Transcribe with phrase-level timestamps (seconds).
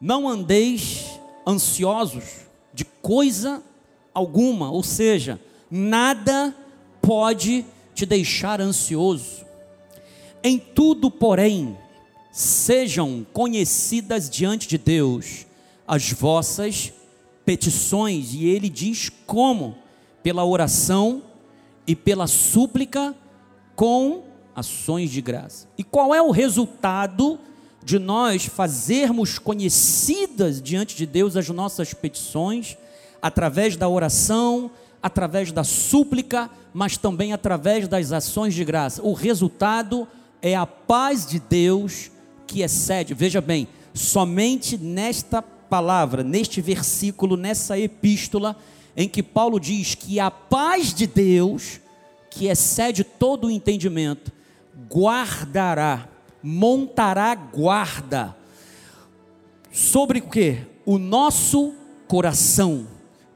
[0.00, 3.62] Não andeis ansiosos de coisa
[4.14, 5.38] alguma, ou seja,
[5.70, 6.54] nada
[7.02, 9.44] pode te deixar ansioso.
[10.42, 11.76] Em tudo, porém,
[12.32, 15.46] sejam conhecidas diante de Deus
[15.86, 16.92] as vossas
[17.44, 19.76] petições, e ele diz como?
[20.22, 21.22] Pela oração
[21.86, 23.14] e pela súplica
[23.74, 24.22] com
[24.54, 25.68] ações de graça.
[25.76, 27.38] E qual é o resultado
[27.84, 32.76] de nós fazermos conhecidas diante de Deus as nossas petições,
[33.22, 34.70] através da oração,
[35.02, 39.02] através da súplica, mas também através das ações de graça.
[39.02, 40.06] O resultado
[40.42, 42.10] é a paz de Deus
[42.46, 48.56] que excede, veja bem, somente nesta palavra, neste versículo, nessa epístola,
[48.96, 51.80] em que Paulo diz que a paz de Deus,
[52.28, 54.32] que excede todo o entendimento,
[54.92, 56.08] guardará,
[56.42, 58.36] montará guarda
[59.72, 60.58] sobre o que?
[60.84, 61.74] O nosso
[62.08, 62.86] coração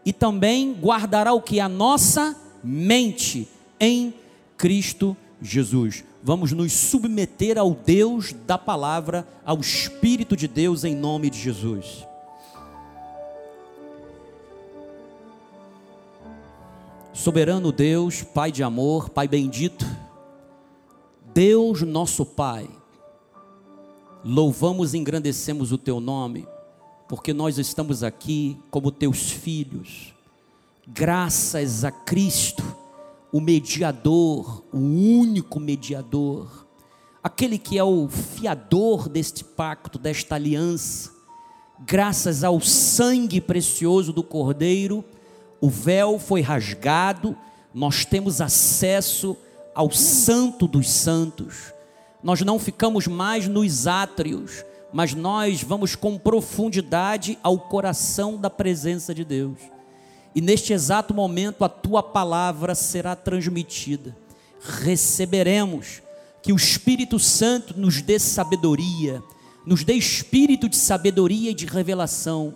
[0.04, 1.61] e também guardará o que?
[1.61, 4.14] A nossa mente em
[4.56, 6.05] Cristo Jesus.
[6.22, 12.06] Vamos nos submeter ao Deus da palavra, ao Espírito de Deus em nome de Jesus.
[17.12, 19.86] Soberano Deus, Pai de amor, Pai bendito,
[21.33, 22.68] Deus nosso Pai,
[24.25, 26.48] louvamos e engrandecemos o Teu nome,
[27.06, 30.14] porque nós estamos aqui como Teus filhos,
[30.89, 32.64] graças a Cristo,
[33.30, 36.67] o mediador, o único mediador,
[37.22, 41.12] aquele que é o fiador deste pacto, desta aliança,
[41.80, 45.05] graças ao sangue precioso do Cordeiro,
[45.61, 47.36] o véu foi rasgado,
[47.75, 49.36] nós temos acesso
[49.75, 51.73] ao Santo dos Santos.
[52.25, 59.14] Nós não ficamos mais nos átrios, mas nós vamos com profundidade ao coração da presença
[59.14, 59.58] de Deus.
[60.34, 64.17] E neste exato momento a tua palavra será transmitida.
[64.58, 66.01] Receberemos
[66.42, 69.23] que o Espírito Santo nos dê sabedoria,
[69.67, 72.55] nos dê espírito de sabedoria e de revelação,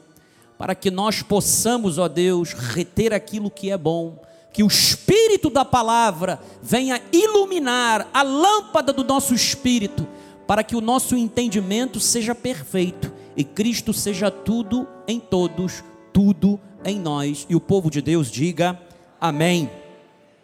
[0.56, 4.19] para que nós possamos, ó Deus, reter aquilo que é bom
[4.53, 10.07] que o Espírito da palavra venha iluminar a lâmpada do nosso espírito,
[10.47, 16.99] para que o nosso entendimento seja perfeito e Cristo seja tudo em todos, tudo em
[16.99, 17.47] nós.
[17.49, 18.81] E o povo de Deus diga
[19.21, 19.71] amém.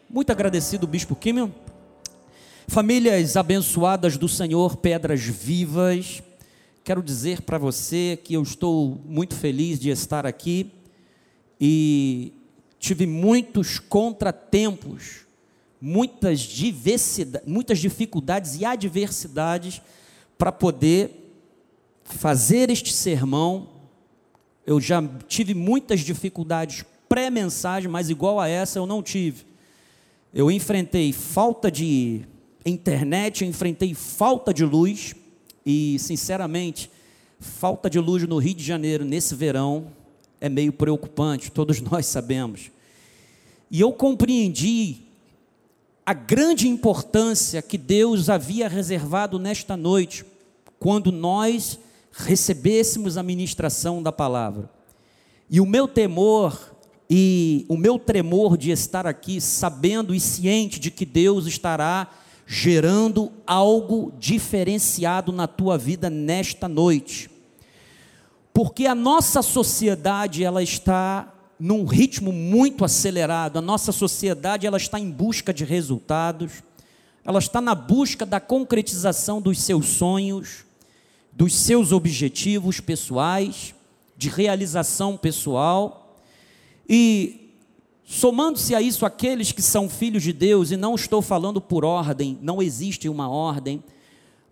[0.08, 1.50] Muito agradecido, Bispo Kimmel.
[2.68, 6.22] Famílias abençoadas do Senhor, pedras vivas.
[6.84, 10.70] Quero dizer para você que eu estou muito feliz de estar aqui
[11.60, 12.32] e
[12.84, 15.24] tive muitos contratempos,
[15.80, 16.46] muitas
[17.46, 19.80] muitas dificuldades e adversidades
[20.36, 21.32] para poder
[22.04, 23.70] fazer este sermão.
[24.66, 29.46] Eu já tive muitas dificuldades pré-mensagem, mas igual a essa eu não tive.
[30.34, 32.20] Eu enfrentei falta de
[32.66, 35.14] internet, eu enfrentei falta de luz
[35.64, 36.90] e, sinceramente,
[37.40, 39.90] falta de luz no Rio de Janeiro nesse verão
[40.44, 42.70] é meio preocupante, todos nós sabemos.
[43.70, 44.98] E eu compreendi
[46.04, 50.22] a grande importância que Deus havia reservado nesta noite,
[50.78, 51.78] quando nós
[52.12, 54.68] recebêssemos a ministração da palavra.
[55.48, 56.74] E o meu temor
[57.08, 62.10] e o meu tremor de estar aqui, sabendo e ciente de que Deus estará
[62.46, 67.30] gerando algo diferenciado na tua vida nesta noite.
[68.54, 73.58] Porque a nossa sociedade ela está num ritmo muito acelerado.
[73.58, 76.62] A nossa sociedade ela está em busca de resultados,
[77.24, 80.64] ela está na busca da concretização dos seus sonhos,
[81.32, 83.74] dos seus objetivos pessoais,
[84.16, 86.16] de realização pessoal.
[86.88, 87.50] E
[88.04, 92.38] somando-se a isso aqueles que são filhos de Deus, e não estou falando por ordem,
[92.40, 93.82] não existe uma ordem,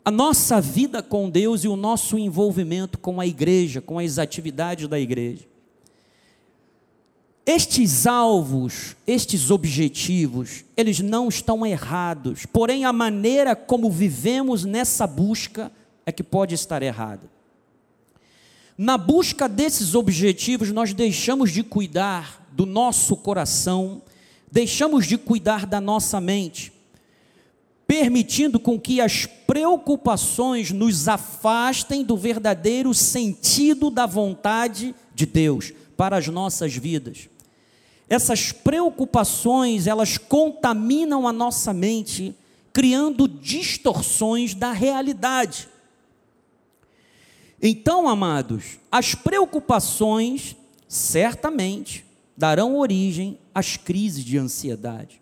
[0.04, 4.88] a nossa vida com Deus e o nosso envolvimento com a igreja, com as atividades
[4.88, 5.46] da igreja.
[7.44, 15.70] Estes alvos, estes objetivos, eles não estão errados, porém a maneira como vivemos nessa busca
[16.06, 17.30] é que pode estar errada.
[18.78, 24.02] Na busca desses objetivos, nós deixamos de cuidar do nosso coração,
[24.50, 26.71] deixamos de cuidar da nossa mente,
[27.92, 36.16] permitindo com que as preocupações nos afastem do verdadeiro sentido da vontade de Deus para
[36.16, 37.28] as nossas vidas.
[38.08, 42.34] Essas preocupações, elas contaminam a nossa mente,
[42.72, 45.68] criando distorções da realidade.
[47.60, 50.56] Então, amados, as preocupações
[50.88, 55.21] certamente darão origem às crises de ansiedade.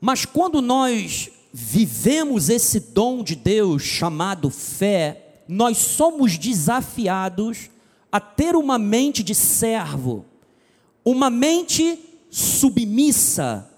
[0.00, 7.70] Mas quando nós vivemos esse dom de Deus chamado fé, nós somos desafiados
[8.10, 10.24] a ter uma mente de servo,
[11.04, 11.98] uma mente
[12.30, 13.70] submissa,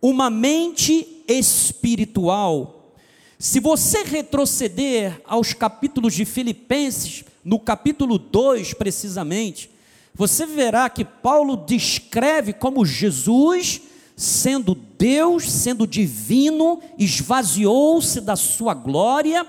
[0.00, 2.92] uma mente espiritual.
[3.38, 9.70] Se você retroceder aos capítulos de Filipenses, no capítulo 2 precisamente,
[10.14, 13.82] você verá que Paulo descreve como Jesus,
[14.16, 19.46] sendo Deus, sendo divino, esvaziou-se da sua glória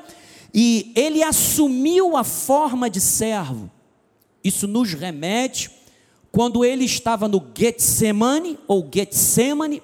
[0.54, 3.70] e ele assumiu a forma de servo.
[4.44, 5.70] Isso nos remete
[6.32, 9.82] quando ele estava no Getsemane ou Getsemane,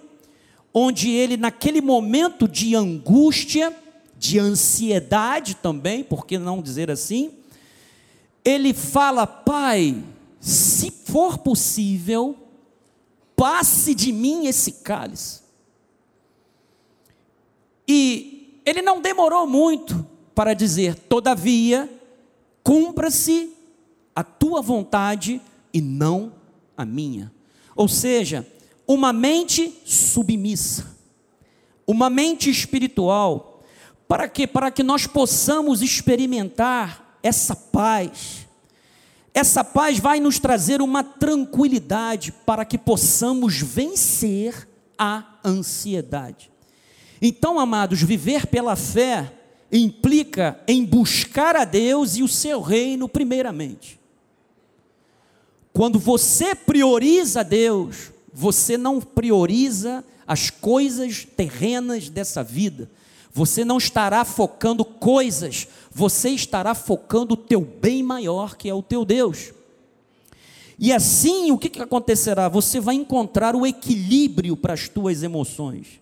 [0.73, 3.75] onde ele naquele momento de angústia,
[4.17, 7.31] de ansiedade também, por que não dizer assim,
[8.43, 9.95] ele fala: "Pai,
[10.39, 12.35] se for possível,
[13.41, 15.41] passe de mim esse cálice.
[17.87, 20.05] E ele não demorou muito
[20.35, 21.89] para dizer: todavia,
[22.63, 23.51] cumpra-se
[24.15, 25.41] a tua vontade
[25.73, 26.33] e não
[26.77, 27.33] a minha.
[27.75, 28.47] Ou seja,
[28.87, 30.95] uma mente submissa,
[31.87, 33.63] uma mente espiritual,
[34.07, 38.40] para que para que nós possamos experimentar essa paz,
[39.33, 44.67] essa paz vai nos trazer uma tranquilidade para que possamos vencer
[44.97, 46.51] a ansiedade.
[47.21, 49.31] Então, amados, viver pela fé
[49.71, 53.99] implica em buscar a Deus e o seu reino primeiramente.
[55.71, 62.89] Quando você prioriza Deus, você não prioriza as coisas terrenas dessa vida.
[63.33, 68.81] Você não estará focando coisas, você estará focando o teu bem maior, que é o
[68.81, 69.51] teu Deus.
[70.79, 72.47] E assim, o que, que acontecerá?
[72.49, 75.99] Você vai encontrar o equilíbrio para as tuas emoções.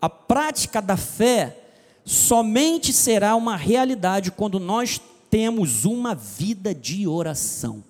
[0.00, 1.58] A prática da fé
[2.04, 5.00] somente será uma realidade quando nós
[5.30, 7.82] temos uma vida de oração.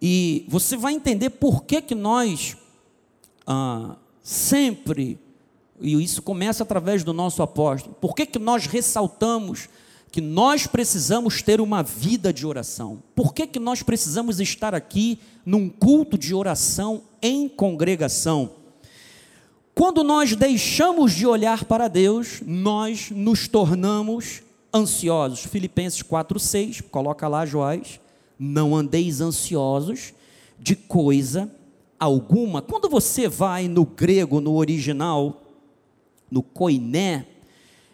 [0.00, 2.56] E você vai entender por que, que nós
[3.46, 5.18] ah, sempre
[5.84, 7.94] e isso começa através do nosso apóstolo.
[8.00, 9.68] Por que, que nós ressaltamos
[10.10, 13.02] que nós precisamos ter uma vida de oração?
[13.14, 18.52] Por que, que nós precisamos estar aqui num culto de oração em congregação?
[19.74, 24.40] Quando nós deixamos de olhar para Deus, nós nos tornamos
[24.72, 25.40] ansiosos.
[25.40, 28.00] Filipenses 4:6, coloca lá, Joás,
[28.38, 30.14] não andeis ansiosos
[30.58, 31.50] de coisa
[32.00, 32.62] alguma.
[32.62, 35.43] Quando você vai no grego, no original,
[36.34, 37.26] no koiné,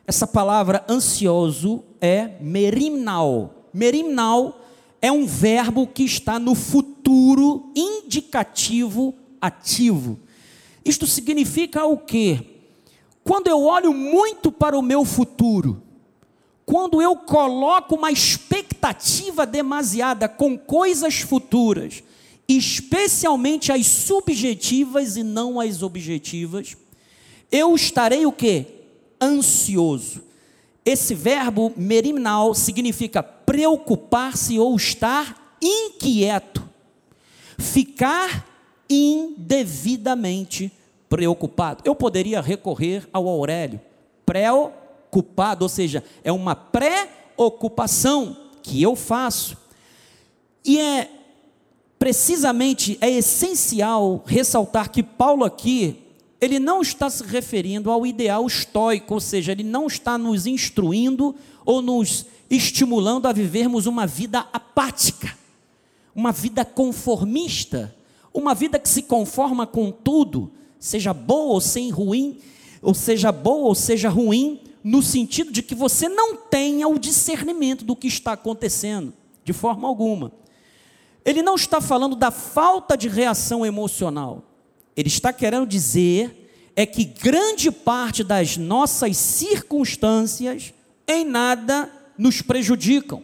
[0.07, 3.69] essa palavra ansioso é merimnal.
[3.71, 4.59] Merimnal
[5.03, 10.19] é um verbo que está no futuro indicativo ativo.
[10.83, 12.41] Isto significa o quê?
[13.23, 15.83] Quando eu olho muito para o meu futuro,
[16.65, 22.03] quando eu coloco uma expectativa demasiada com coisas futuras,
[22.49, 26.75] especialmente as subjetivas e não as objetivas,
[27.51, 28.67] eu estarei o que?
[29.21, 30.23] Ansioso.
[30.85, 36.69] Esse verbo merimnal significa preocupar-se ou estar inquieto.
[37.59, 38.47] Ficar
[38.89, 40.73] indevidamente
[41.09, 41.83] preocupado.
[41.85, 43.81] Eu poderia recorrer ao Aurélio,
[44.25, 49.57] preocupado, ou seja, é uma preocupação que eu faço.
[50.65, 51.11] E é
[51.99, 56.10] precisamente é essencial ressaltar que Paulo aqui
[56.41, 61.35] ele não está se referindo ao ideal estoico, ou seja, ele não está nos instruindo
[61.67, 65.37] ou nos estimulando a vivermos uma vida apática,
[66.15, 67.95] uma vida conformista,
[68.33, 72.39] uma vida que se conforma com tudo, seja boa ou sem ruim,
[72.81, 77.85] ou seja boa ou seja ruim, no sentido de que você não tenha o discernimento
[77.85, 79.13] do que está acontecendo,
[79.45, 80.33] de forma alguma.
[81.23, 84.50] Ele não está falando da falta de reação emocional.
[84.97, 86.37] Ele está querendo dizer
[86.77, 90.73] é que grande parte das nossas circunstâncias
[91.07, 93.23] em nada nos prejudicam.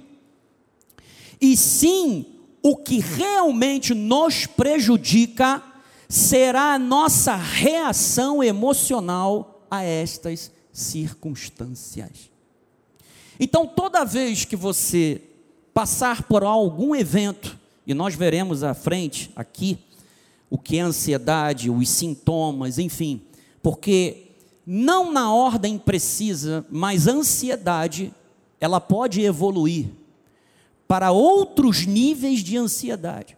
[1.40, 2.26] E sim,
[2.62, 5.62] o que realmente nos prejudica
[6.08, 12.30] será a nossa reação emocional a estas circunstâncias.
[13.38, 15.20] Então, toda vez que você
[15.75, 19.78] passar por algum evento, e nós veremos à frente aqui,
[20.48, 23.20] o que é ansiedade, os sintomas, enfim,
[23.62, 24.26] porque
[24.66, 28.12] não na ordem precisa, mas ansiedade
[28.60, 29.88] ela pode evoluir
[30.88, 33.36] para outros níveis de ansiedade.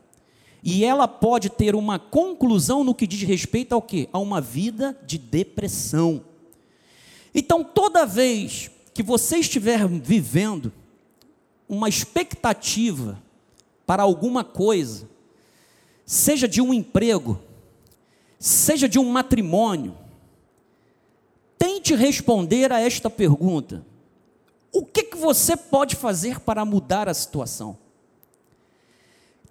[0.63, 4.09] E ela pode ter uma conclusão no que diz respeito ao quê?
[4.13, 6.23] A uma vida de depressão.
[7.35, 10.73] Então, toda vez que você estiver vivendo
[11.69, 13.23] uma expectativa
[13.87, 15.09] para alguma coisa,
[16.09, 17.39] seja de um emprego,
[18.39, 19.95] seja de um matrimônio,
[21.59, 23.85] tente responder a esta pergunta:
[24.73, 27.77] o que, que você pode fazer para mudar a situação?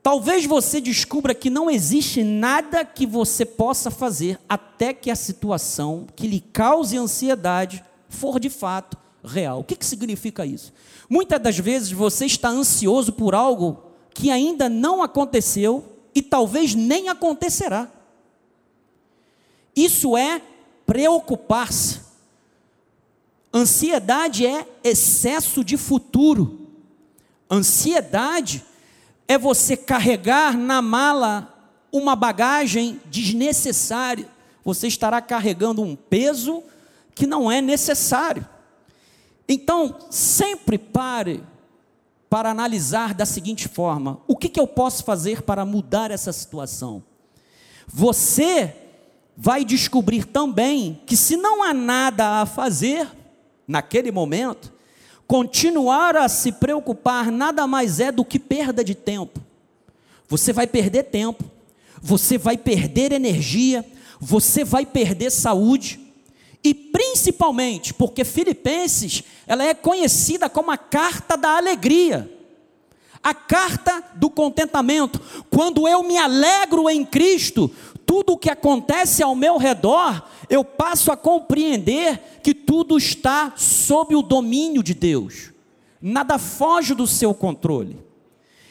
[0.02, 6.08] Talvez você descubra que não existe nada que você possa fazer até que a situação
[6.16, 9.60] que lhe cause ansiedade for de fato real.
[9.60, 10.74] O que, que significa isso?
[11.08, 17.10] Muitas das vezes você está ansioso por algo que ainda não aconteceu e talvez nem
[17.10, 17.88] acontecerá.
[19.76, 20.42] Isso é
[20.84, 22.02] preocupar-se.
[23.54, 26.72] Ansiedade é excesso de futuro.
[27.52, 28.66] Ansiedade
[29.28, 31.54] é você carregar na mala
[31.92, 34.28] uma bagagem desnecessária.
[34.64, 36.64] Você estará carregando um peso
[37.14, 38.44] que não é necessário.
[39.48, 41.44] Então, sempre pare
[42.30, 47.04] para analisar da seguinte forma: o que, que eu posso fazer para mudar essa situação?
[47.88, 48.76] Você
[49.36, 53.08] vai descobrir também que se não há nada a fazer
[53.68, 54.74] naquele momento,
[55.28, 59.40] continuar a se preocupar nada mais é do que perda de tempo.
[60.28, 61.44] Você vai perder tempo,
[62.02, 63.86] você vai perder energia,
[64.20, 66.07] você vai perder saúde.
[66.64, 72.32] E principalmente porque Filipenses, ela é conhecida como a carta da alegria.
[73.24, 75.20] A carta do contentamento.
[75.50, 77.72] Quando eu me alegro em Cristo,
[78.06, 84.16] tudo o que acontece ao meu redor, eu passo a compreender que tudo está sob
[84.16, 85.52] o domínio de Deus.
[86.02, 87.98] Nada foge do seu controle.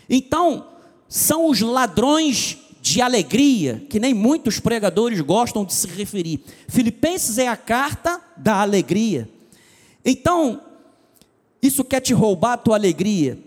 [0.09, 0.69] Então,
[1.09, 6.41] são os ladrões de alegria, que nem muitos pregadores gostam de se referir.
[6.69, 9.29] Filipenses é a carta da alegria.
[10.05, 10.61] Então,
[11.61, 13.41] isso quer te roubar a tua alegria,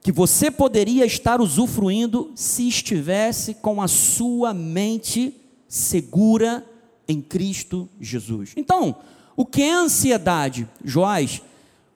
[0.00, 5.34] que você poderia estar usufruindo se estivesse com a sua mente
[5.68, 6.64] segura
[7.06, 8.54] em Cristo Jesus.
[8.56, 8.96] Então,
[9.36, 10.66] o que é ansiedade?
[10.82, 11.42] Joás,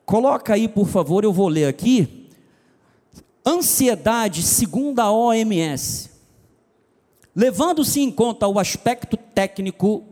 [0.05, 2.27] coloca aí, por favor, eu vou ler aqui.
[3.43, 6.10] Ansiedade, segundo a OMS,
[7.35, 10.05] levando-se em conta o aspecto técnico,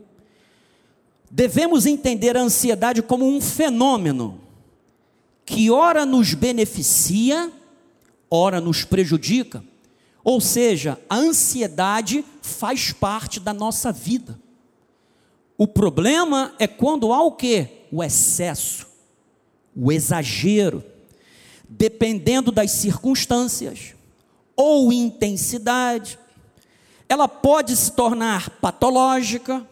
[1.29, 4.39] devemos entender a ansiedade como um fenômeno
[5.45, 7.51] que ora nos beneficia,
[8.29, 9.63] ora nos prejudica.
[10.23, 14.39] Ou seja, a ansiedade faz parte da nossa vida.
[15.57, 17.67] O problema é quando há o que?
[17.91, 18.87] O excesso,
[19.75, 20.83] o exagero,
[21.67, 23.95] dependendo das circunstâncias
[24.55, 26.19] ou intensidade,
[27.09, 29.67] ela pode se tornar patológica,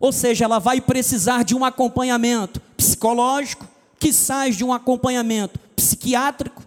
[0.00, 6.62] ou seja, ela vai precisar de um acompanhamento psicológico, que sai de um acompanhamento psiquiátrico,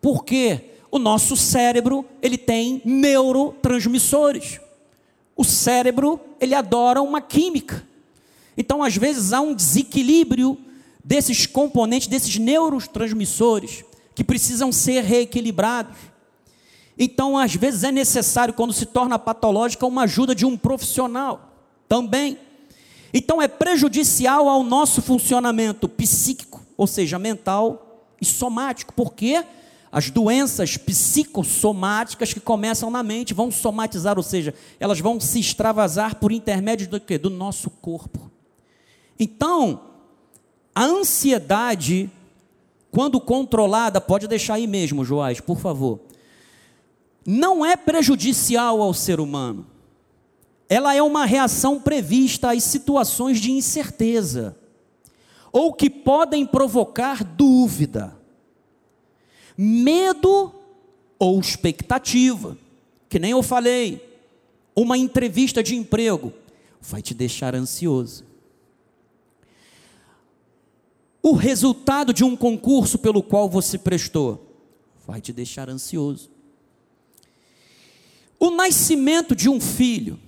[0.00, 4.60] porque o nosso cérebro, ele tem neurotransmissores.
[5.34, 7.86] O cérebro, ele adora uma química.
[8.56, 10.58] Então, às vezes, há um desequilíbrio
[11.02, 15.96] desses componentes, desses neurotransmissores, que precisam ser reequilibrados.
[16.98, 21.52] Então, às vezes, é necessário, quando se torna patológica, uma ajuda de um profissional
[21.88, 22.38] também.
[23.12, 28.92] Então, é prejudicial ao nosso funcionamento psíquico, ou seja, mental e somático.
[28.92, 29.42] Por quê?
[29.42, 35.38] Porque as doenças psicossomáticas que começam na mente vão somatizar, ou seja, elas vão se
[35.38, 37.18] extravasar por intermédio do quê?
[37.18, 38.30] Do nosso corpo.
[39.20, 39.82] Então,
[40.74, 42.10] a ansiedade,
[42.90, 46.00] quando controlada, pode deixar aí mesmo, Joás, por favor.
[47.24, 49.66] Não é prejudicial ao ser humano.
[50.68, 54.56] Ela é uma reação prevista às situações de incerteza
[55.52, 58.16] ou que podem provocar dúvida
[59.56, 60.52] medo
[61.18, 62.56] ou expectativa.
[63.08, 64.18] Que nem eu falei,
[64.74, 66.32] uma entrevista de emprego
[66.80, 68.24] vai te deixar ansioso.
[71.22, 74.56] O resultado de um concurso pelo qual você prestou
[75.06, 76.30] vai te deixar ansioso.
[78.42, 80.18] O nascimento de um filho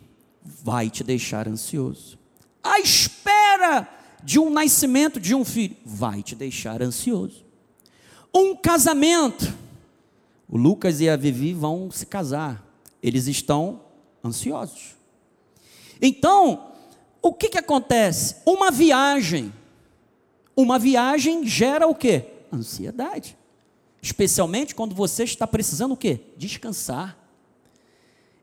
[0.44, 2.16] vai te deixar ansioso.
[2.62, 3.88] A espera
[4.23, 7.44] de um nascimento de um filho vai te deixar ansioso
[8.35, 9.56] um casamento.
[10.49, 12.64] O Lucas e a Vivi vão se casar.
[13.02, 13.80] Eles estão
[14.25, 14.97] ansiosos.
[16.02, 16.73] Então,
[17.23, 18.37] o que, que acontece?
[18.44, 19.52] Uma viagem.
[20.56, 22.26] Uma viagem gera o quê?
[22.52, 23.37] Ansiedade.
[24.02, 26.21] Especialmente quando você está precisando o quê?
[26.37, 27.24] Descansar.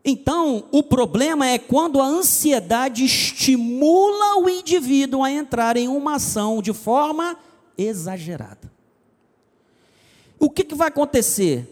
[0.03, 6.61] Então, o problema é quando a ansiedade estimula o indivíduo a entrar em uma ação
[6.61, 7.37] de forma
[7.77, 8.71] exagerada.
[10.39, 11.67] O que, que vai acontecer?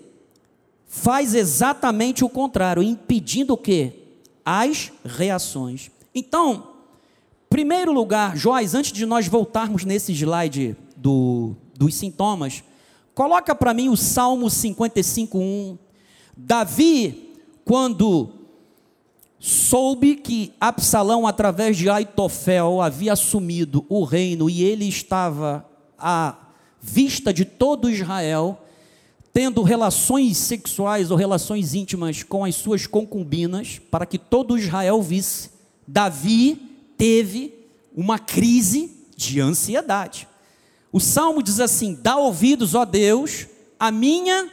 [0.88, 3.94] Faz exatamente o contrário, impedindo o quê?
[4.46, 5.90] As reações.
[6.14, 6.68] Então,
[7.50, 12.64] primeiro lugar, Joás, antes de nós voltarmos nesse slide do, dos sintomas,
[13.16, 15.78] coloca para mim o Salmo 55:1.
[16.38, 17.29] Davi,
[17.70, 18.32] quando
[19.38, 25.64] soube que Absalão, através de Aitofel, havia assumido o reino e ele estava
[25.96, 26.36] à
[26.82, 28.60] vista de todo Israel,
[29.32, 35.52] tendo relações sexuais ou relações íntimas com as suas concubinas, para que todo Israel visse,
[35.88, 36.56] Davi
[36.98, 37.54] teve
[37.96, 40.28] uma crise de ansiedade.
[40.92, 43.46] O salmo diz assim: Dá ouvidos, ó Deus,
[43.80, 44.50] à minha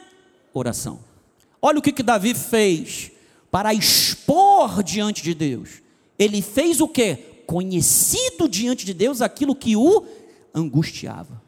[0.53, 1.06] oração.
[1.61, 3.11] Olha o que, que Davi fez
[3.51, 5.81] para expor diante de Deus.
[6.17, 7.15] Ele fez o que?
[7.45, 10.05] Conhecido diante de Deus aquilo que o
[10.53, 11.41] angustiava,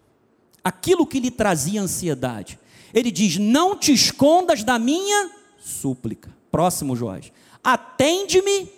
[0.64, 2.60] aquilo que lhe trazia ansiedade.
[2.94, 6.34] Ele diz: Não te escondas da minha súplica.
[6.52, 7.32] Próximo, Joás.
[7.64, 8.70] Atende-me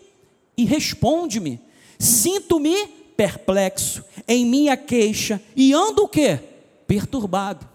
[0.57, 1.59] e responde-me.
[1.97, 6.39] Sinto-me perplexo em minha queixa e ando o quê?
[6.87, 7.70] Perturbado.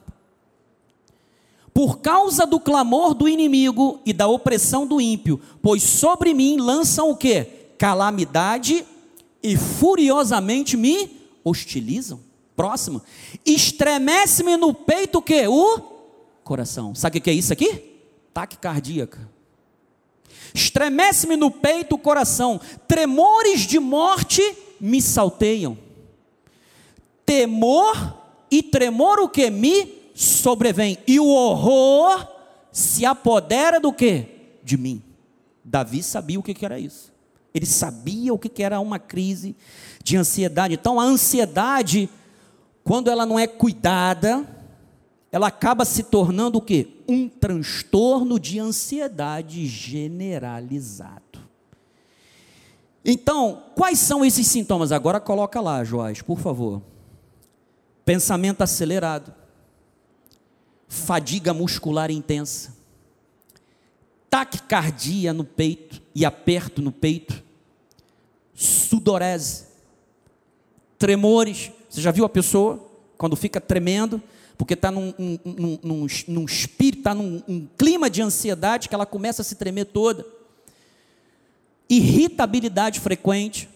[1.77, 7.11] Por causa do clamor do inimigo e da opressão do ímpio, pois sobre mim lançam
[7.11, 7.67] o quê?
[7.77, 8.83] Calamidade
[9.43, 11.11] e furiosamente me
[11.45, 12.19] hostilizam.
[12.57, 13.03] Próximo.
[13.45, 15.47] Estremece-me no peito o quê?
[15.47, 15.79] O
[16.43, 16.95] coração.
[16.95, 18.01] Sabe o que é isso aqui?
[18.33, 19.31] Taque cardíaca.
[20.55, 24.41] Estremece-me no peito o coração, tremores de morte
[24.81, 25.77] me salteiam.
[27.27, 28.17] Temor
[28.51, 32.27] e tremor o que me sobrevém e o horror
[32.73, 34.59] se apodera do que?
[34.65, 35.03] De mim.
[35.63, 37.13] Davi sabia o que era isso.
[37.53, 39.55] Ele sabia o que era uma crise
[40.03, 40.75] de ansiedade.
[40.75, 42.09] Então a ansiedade,
[42.83, 44.47] quando ela não é cuidada,
[45.31, 46.89] ela acaba se tornando o quê?
[47.07, 51.41] Um transtorno de ansiedade generalizado.
[53.05, 54.93] Então, quais são esses sintomas?
[54.93, 56.83] Agora coloca lá, Joás, por favor.
[58.05, 59.33] Pensamento acelerado,
[60.89, 62.77] fadiga muscular intensa,
[64.31, 67.43] taquicardia no peito e aperto no peito,
[68.55, 69.67] sudorese,
[70.99, 71.71] tremores.
[71.89, 74.23] Você já viu a pessoa quando fica tremendo?
[74.57, 79.07] porque está num, num, num, num, espírito, está num um clima de ansiedade que ela
[79.07, 80.25] começa a se tremer toda.
[81.89, 83.69] Irritabilidade frequente,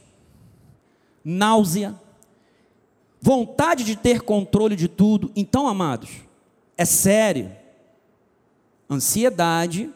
[1.25, 1.95] náusea,
[3.21, 5.31] vontade de ter controle de tudo.
[5.37, 6.11] Então, amados,
[6.81, 7.55] é sério.
[8.89, 9.91] Ansiedade,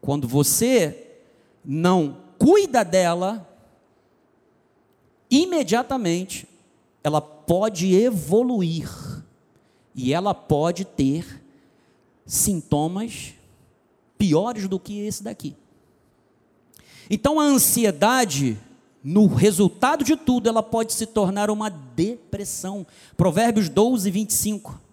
[0.00, 1.20] quando você
[1.64, 3.48] não cuida dela,
[5.30, 6.48] imediatamente
[7.04, 8.90] ela pode evoluir
[9.94, 11.40] e ela pode ter
[12.26, 13.34] sintomas
[14.18, 15.54] piores do que esse daqui.
[17.08, 18.58] Então a ansiedade,
[19.04, 22.84] no resultado de tudo, ela pode se tornar uma depressão.
[23.16, 24.87] Provérbios 12, 25.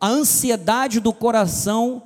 [0.00, 2.02] A ansiedade do coração,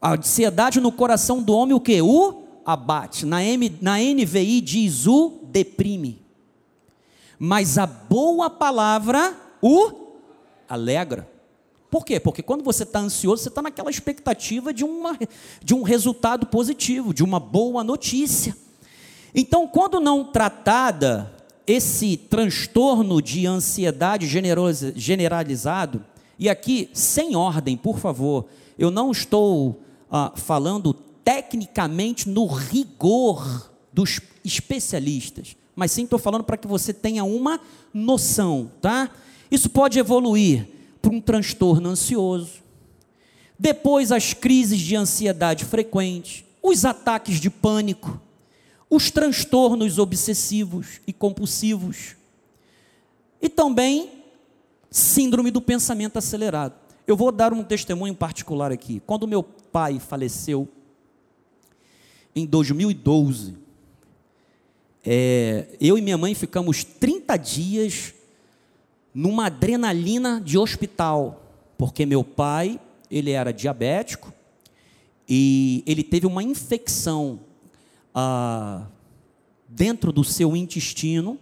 [0.00, 2.00] a ansiedade no coração do homem, o que?
[2.02, 3.24] O abate.
[3.24, 6.20] Na, M, na NVI diz o deprime.
[7.38, 9.92] Mas a boa palavra o
[10.68, 11.28] alegra.
[11.90, 12.18] Por quê?
[12.18, 15.18] Porque quando você está ansioso, você está naquela expectativa de, uma,
[15.62, 18.56] de um resultado positivo, de uma boa notícia.
[19.34, 21.32] Então, quando não tratada,
[21.66, 26.04] esse transtorno de ansiedade generalizado,
[26.38, 28.46] e aqui, sem ordem, por favor,
[28.78, 30.92] eu não estou ah, falando
[31.24, 37.60] tecnicamente no rigor dos especialistas, mas sim estou falando para que você tenha uma
[37.92, 39.10] noção, tá?
[39.50, 40.68] Isso pode evoluir
[41.00, 42.62] para um transtorno ansioso.
[43.58, 48.20] Depois, as crises de ansiedade frequente, os ataques de pânico,
[48.90, 52.16] os transtornos obsessivos e compulsivos.
[53.40, 54.15] E também
[54.90, 56.74] síndrome do pensamento acelerado.
[57.06, 59.00] Eu vou dar um testemunho particular aqui.
[59.06, 60.68] Quando meu pai faleceu,
[62.34, 63.56] em 2012,
[65.04, 68.14] é, eu e minha mãe ficamos 30 dias
[69.14, 71.42] numa adrenalina de hospital,
[71.78, 72.78] porque meu pai,
[73.10, 74.32] ele era diabético
[75.28, 77.40] e ele teve uma infecção
[78.14, 78.86] ah,
[79.68, 81.38] dentro do seu intestino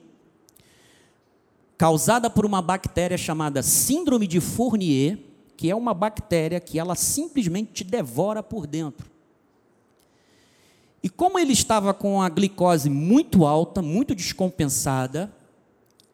[1.76, 5.18] causada por uma bactéria chamada Síndrome de Fournier,
[5.56, 9.10] que é uma bactéria que ela simplesmente te devora por dentro.
[11.02, 15.30] E como ele estava com a glicose muito alta, muito descompensada,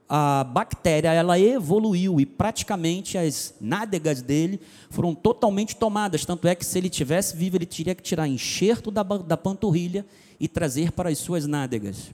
[0.08, 6.24] a bactéria ela evoluiu e praticamente as nádegas dele foram totalmente tomadas.
[6.24, 10.04] Tanto é que se ele tivesse vivo, ele teria que tirar enxerto da, da panturrilha
[10.40, 12.10] e trazer para as suas nádegas.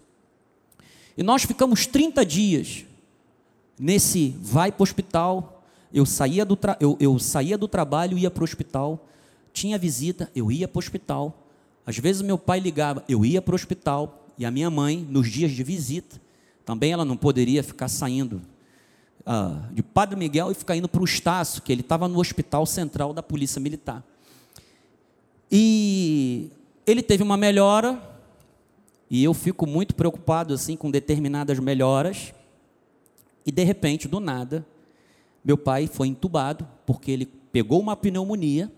[1.16, 2.84] E nós ficamos 30 dias
[3.78, 5.62] nesse vai para o hospital.
[5.92, 9.06] Eu saía, do eu, eu saía do trabalho, ia para o hospital,
[9.52, 11.46] tinha visita, eu ia para o hospital.
[11.86, 15.30] Às vezes meu pai ligava, eu ia para o hospital, e a minha mãe, nos
[15.30, 16.20] dias de visita,
[16.64, 18.42] também ela não poderia ficar saindo
[19.20, 22.66] uh, de Padre Miguel e ficar indo para o Estácio, que ele estava no hospital
[22.66, 24.02] central da Polícia Militar.
[25.50, 26.50] E
[26.84, 28.02] ele teve uma melhora,
[29.08, 32.34] e eu fico muito preocupado assim com determinadas melhoras.
[33.46, 34.66] E de repente, do nada,
[35.44, 38.70] meu pai foi entubado porque ele pegou uma pneumonia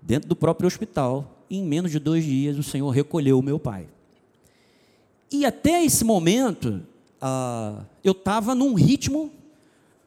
[0.00, 1.42] dentro do próprio hospital.
[1.50, 3.88] E em menos de dois dias, o Senhor recolheu o meu pai.
[5.30, 6.86] E até esse momento,
[7.20, 9.32] uh, eu estava num ritmo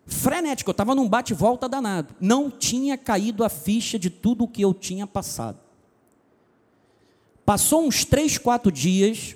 [0.06, 2.16] frenético, eu estava num bate-volta danado.
[2.20, 5.60] Não tinha caído a ficha de tudo o que eu tinha passado.
[7.46, 9.36] Passou uns três, quatro dias,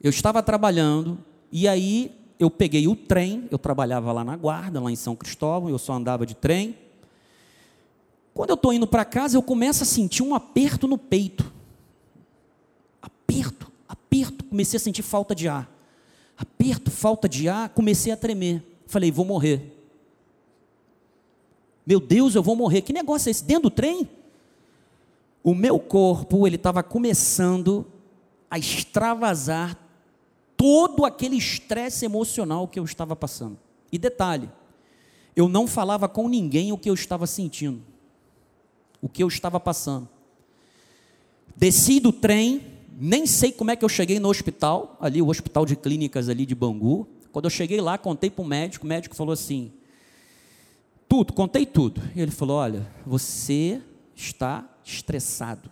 [0.00, 1.18] eu estava trabalhando,
[1.50, 5.70] e aí eu peguei o trem, eu trabalhava lá na guarda, lá em São Cristóvão,
[5.70, 6.76] eu só andava de trem.
[8.32, 11.52] Quando eu estou indo para casa, eu começo a sentir um aperto no peito.
[13.02, 13.68] Aperto
[14.08, 15.70] aperto, comecei a sentir falta de ar.
[16.36, 18.62] Aperto, falta de ar, comecei a tremer.
[18.86, 19.74] Falei, vou morrer.
[21.86, 22.82] Meu Deus, eu vou morrer.
[22.82, 23.44] Que negócio é esse?
[23.44, 24.08] Dentro do trem?
[25.42, 27.86] O meu corpo, ele estava começando
[28.50, 29.76] a extravasar
[30.58, 33.56] todo aquele estresse emocional que eu estava passando.
[33.92, 34.50] E detalhe,
[35.36, 37.80] eu não falava com ninguém o que eu estava sentindo,
[39.00, 40.08] o que eu estava passando.
[41.56, 42.66] Desci do trem,
[43.00, 46.44] nem sei como é que eu cheguei no hospital, ali, o hospital de clínicas ali
[46.44, 47.06] de Bangu.
[47.30, 49.72] Quando eu cheguei lá, contei para o médico, o médico falou assim:
[51.08, 52.02] tudo, contei tudo.
[52.16, 53.80] E ele falou: olha, você
[54.14, 55.70] está estressado.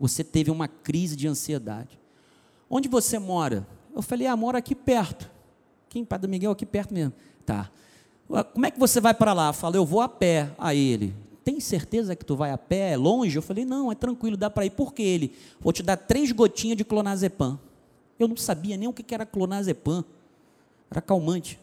[0.00, 1.96] Você teve uma crise de ansiedade.
[2.76, 3.64] Onde você mora?
[3.94, 5.30] Eu falei: ah, moro aqui perto.
[5.88, 6.04] Quem?
[6.04, 7.12] Padre Miguel, aqui perto mesmo.
[7.46, 7.70] Tá.
[8.52, 9.50] Como é que você vai para lá?
[9.50, 10.50] Eu falei: eu vou a pé.
[10.58, 12.92] A ele tem certeza que tu vai a pé?
[12.92, 13.36] É longe?
[13.36, 14.70] Eu falei, não, é tranquilo, dá para ir.
[14.70, 15.36] Por que ele?
[15.60, 17.60] Vou te dar três gotinhas de clonazepam.
[18.18, 20.04] Eu não sabia nem o que era clonazepam.
[20.90, 21.60] Era calmante.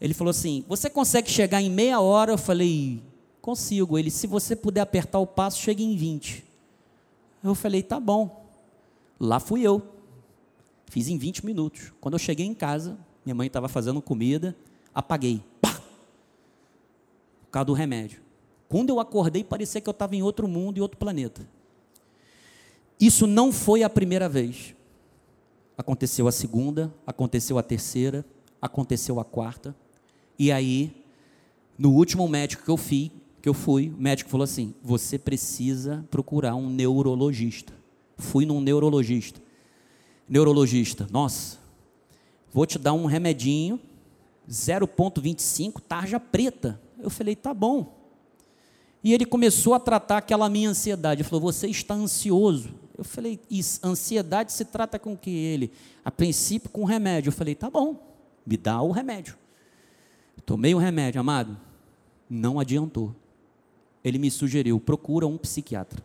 [0.00, 2.32] Ele falou assim, você consegue chegar em meia hora?
[2.32, 3.02] Eu falei,
[3.40, 3.98] consigo.
[3.98, 6.42] Ele, se você puder apertar o passo, chega em 20.
[7.44, 8.41] Eu falei, tá bom.
[9.22, 9.80] Lá fui eu.
[10.86, 11.92] Fiz em 20 minutos.
[12.00, 14.56] Quando eu cheguei em casa, minha mãe estava fazendo comida,
[14.92, 15.40] apaguei.
[15.60, 15.80] Pá!
[17.44, 18.20] Por causa do remédio.
[18.68, 21.48] Quando eu acordei, parecia que eu estava em outro mundo e outro planeta.
[22.98, 24.74] Isso não foi a primeira vez.
[25.78, 28.24] Aconteceu a segunda, aconteceu a terceira,
[28.60, 29.72] aconteceu a quarta.
[30.36, 30.92] E aí,
[31.78, 36.04] no último médico que eu fui, que eu fui, o médico falou assim: "Você precisa
[36.10, 37.81] procurar um neurologista".
[38.22, 39.40] Fui num neurologista.
[40.28, 41.58] Neurologista, nossa,
[42.52, 43.78] vou te dar um remedinho
[44.48, 46.80] 0.25 tarja preta.
[46.98, 48.02] Eu falei: "Tá bom".
[49.04, 51.22] E ele começou a tratar aquela minha ansiedade.
[51.22, 52.70] Ele falou: Você está ansioso.
[52.96, 55.72] Eu falei: Isso, ansiedade se trata com que ele?
[56.04, 57.28] A princípio, com remédio.
[57.28, 58.00] Eu falei: Tá bom,
[58.46, 59.36] me dá o remédio.
[60.46, 61.58] Tomei o remédio, amado.
[62.30, 63.14] Não adiantou.
[64.04, 66.02] Ele me sugeriu: procura um psiquiatra.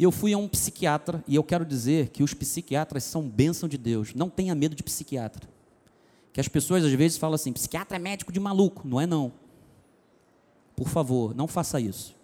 [0.00, 3.68] E eu fui a um psiquiatra, e eu quero dizer que os psiquiatras são bênção
[3.68, 4.14] de Deus.
[4.14, 5.46] Não tenha medo de psiquiatra.
[6.32, 8.88] Que as pessoas às vezes falam assim: psiquiatra é médico de maluco.
[8.88, 9.30] Não é, não.
[10.74, 12.16] Por favor, não faça isso.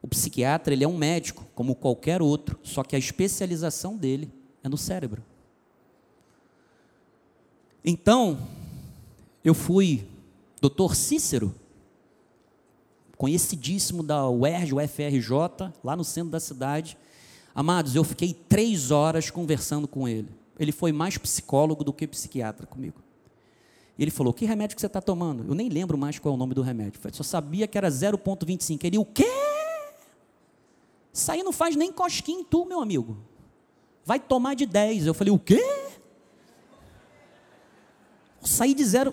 [0.00, 4.32] O psiquiatra, ele é um médico, como qualquer outro, só que a especialização dele
[4.64, 5.22] é no cérebro.
[7.84, 8.38] Então,
[9.44, 10.08] eu fui
[10.62, 11.54] doutor Cícero,
[13.16, 16.96] conhecidíssimo da UERJ, UFRJ, lá no centro da cidade.
[17.54, 20.28] Amados, eu fiquei três horas conversando com ele.
[20.58, 23.02] Ele foi mais psicólogo do que psiquiatra comigo.
[23.98, 25.44] E ele falou: Que remédio que você está tomando?
[25.48, 27.00] Eu nem lembro mais qual é o nome do remédio.
[27.02, 28.84] Eu só sabia que era 0,25.
[28.84, 29.26] Ele, o quê?
[31.12, 33.16] Isso aí não faz nem cosquinha em tu, meu amigo.
[34.04, 35.06] Vai tomar de 10.
[35.06, 35.62] Eu falei: O quê?
[38.42, 39.12] Saí de zero.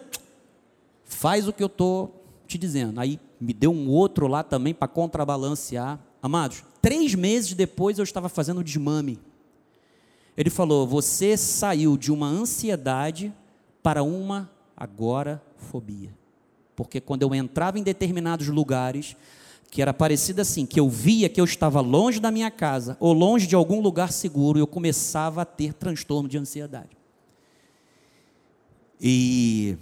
[1.06, 2.23] Faz o que eu estou
[2.54, 3.00] te dizendo.
[3.00, 6.00] Aí me deu um outro lá também para contrabalancear.
[6.22, 9.20] Amados, três meses depois eu estava fazendo desmame.
[10.38, 13.34] Ele falou: Você saiu de uma ansiedade
[13.82, 16.14] para uma agorafobia.
[16.76, 19.16] Porque quando eu entrava em determinados lugares,
[19.70, 23.14] que era parecido assim, que eu via que eu estava longe da minha casa ou
[23.14, 26.98] longe de algum lugar seguro, eu começava a ter transtorno de ansiedade.
[29.00, 29.78] E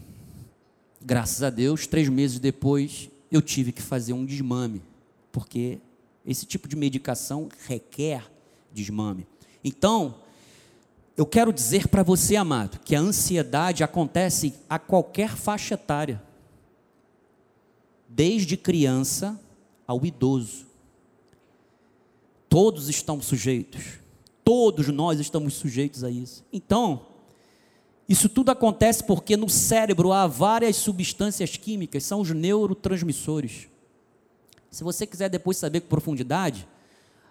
[1.04, 4.82] graças a Deus, três meses depois, eu tive que fazer um desmame,
[5.32, 5.80] porque
[6.26, 8.30] esse tipo de medicação requer
[8.72, 9.28] desmame.
[9.64, 10.16] Então,
[11.18, 16.22] eu quero dizer para você, amado, que a ansiedade acontece a qualquer faixa etária,
[18.08, 19.40] desde criança
[19.88, 20.66] ao idoso.
[22.50, 24.00] Todos estão sujeitos,
[24.44, 26.44] todos nós estamos sujeitos a isso.
[26.52, 27.08] Então,
[28.12, 33.68] isso tudo acontece porque no cérebro há várias substâncias químicas, são os neurotransmissores.
[34.70, 36.68] Se você quiser depois saber com profundidade,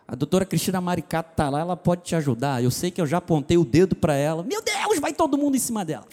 [0.08, 2.64] a doutora Cristina Maricato está lá, ela pode te ajudar.
[2.64, 4.42] Eu sei que eu já apontei o dedo para ela.
[4.42, 6.06] Meu Deus, vai todo mundo em cima dela.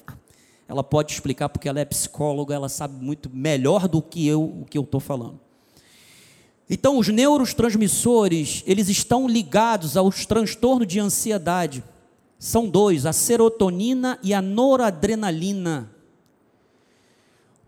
[0.67, 4.65] Ela pode explicar porque ela é psicóloga, ela sabe muito melhor do que eu o
[4.69, 5.39] que eu estou falando.
[6.69, 11.81] Então, os neurotransmissores, eles estão ligados aos transtornos de ansiedade.
[12.39, 15.91] São dois, a serotonina e a noradrenalina.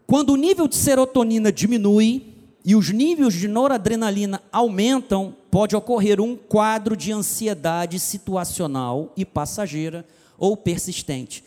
[0.06, 2.30] Quando o nível de serotonina diminui,
[2.64, 10.06] e os níveis de noradrenalina aumentam, pode ocorrer um quadro de ansiedade situacional e passageira
[10.38, 11.44] ou persistente.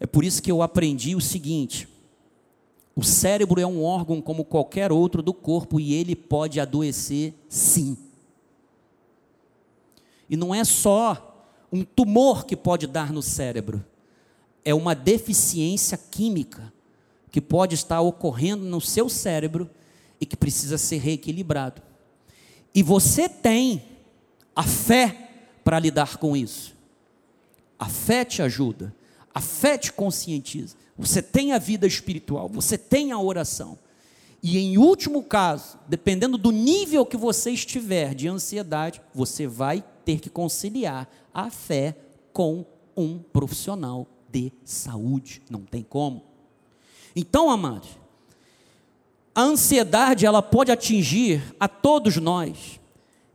[0.00, 1.86] É por isso que eu aprendi o seguinte:
[2.96, 7.96] o cérebro é um órgão como qualquer outro do corpo e ele pode adoecer sim.
[10.28, 11.33] E não é só
[11.74, 13.84] um tumor que pode dar no cérebro,
[14.64, 16.72] é uma deficiência química
[17.32, 19.68] que pode estar ocorrendo no seu cérebro
[20.20, 21.82] e que precisa ser reequilibrado.
[22.72, 23.82] E você tem
[24.54, 25.30] a fé
[25.64, 26.76] para lidar com isso.
[27.76, 28.94] A fé te ajuda,
[29.34, 30.76] a fé te conscientiza.
[30.96, 33.76] Você tem a vida espiritual, você tem a oração.
[34.40, 40.20] E em último caso, dependendo do nível que você estiver de ansiedade, você vai ter
[40.20, 41.96] que conciliar a fé
[42.32, 42.64] com
[42.96, 45.42] um profissional de saúde.
[45.50, 46.22] Não tem como.
[47.14, 47.88] Então, amados,
[49.34, 52.80] a ansiedade, ela pode atingir a todos nós.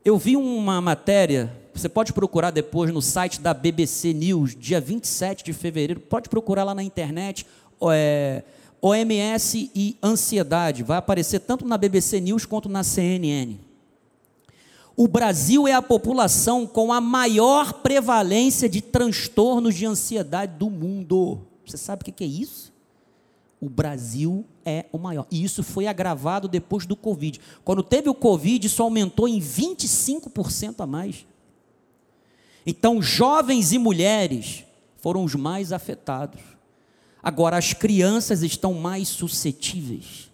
[0.04, 5.44] Eu vi uma matéria, você pode procurar depois no site da BBC News, dia 27
[5.44, 7.46] de fevereiro, pode procurar lá na internet,
[7.92, 8.44] é,
[8.82, 13.69] OMS e ansiedade, vai aparecer tanto na BBC News quanto na CNN.
[15.02, 21.40] O Brasil é a população com a maior prevalência de transtornos de ansiedade do mundo.
[21.66, 22.74] Você sabe o que é isso?
[23.62, 25.26] O Brasil é o maior.
[25.32, 27.40] E isso foi agravado depois do Covid.
[27.64, 31.26] Quando teve o Covid, isso aumentou em 25% a mais.
[32.66, 34.66] Então, jovens e mulheres
[34.98, 36.42] foram os mais afetados.
[37.24, 40.30] Agora, as crianças estão mais suscetíveis.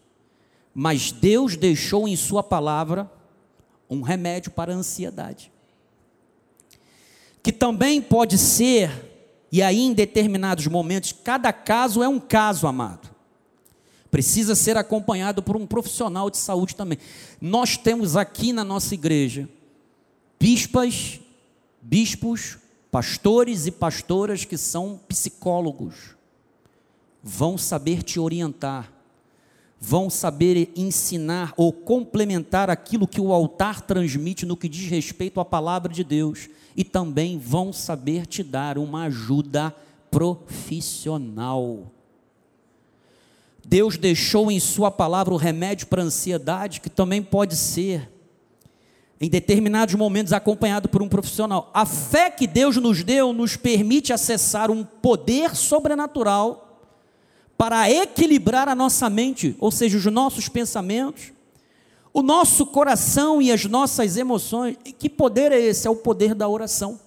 [0.73, 3.13] Mas Deus deixou em Sua palavra
[3.89, 5.52] um remédio para a ansiedade.
[7.43, 8.91] Que também pode ser,
[9.52, 13.15] e aí em determinados momentos, cada caso é um caso, amado
[14.15, 16.98] precisa ser acompanhado por um profissional de saúde também.
[17.41, 19.50] Nós temos aqui na nossa igreja
[20.39, 21.19] bispas,
[21.82, 22.58] bispos,
[22.89, 26.15] pastores e pastoras que são psicólogos.
[27.21, 28.89] Vão saber te orientar,
[29.88, 35.45] vão saber ensinar ou complementar aquilo que o altar transmite no que diz respeito à
[35.45, 39.76] palavra de Deus e também vão saber te dar uma ajuda
[40.10, 41.91] profissional.
[43.63, 48.12] Deus deixou em Sua palavra o remédio para a ansiedade, que também pode ser,
[49.21, 51.69] em determinados momentos, acompanhado por um profissional.
[51.76, 56.64] A fé que Deus nos deu nos permite acessar um poder sobrenatural
[57.57, 61.31] para equilibrar a nossa mente, ou seja, os nossos pensamentos,
[62.13, 64.77] o nosso coração e as nossas emoções.
[64.85, 65.87] E que poder é esse?
[65.87, 66.99] É o poder da oração.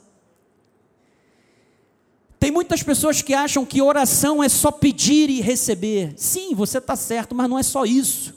[2.39, 6.15] Tem muitas pessoas que acham que oração é só pedir e receber.
[6.17, 8.35] Sim, você está certo, mas não é só isso.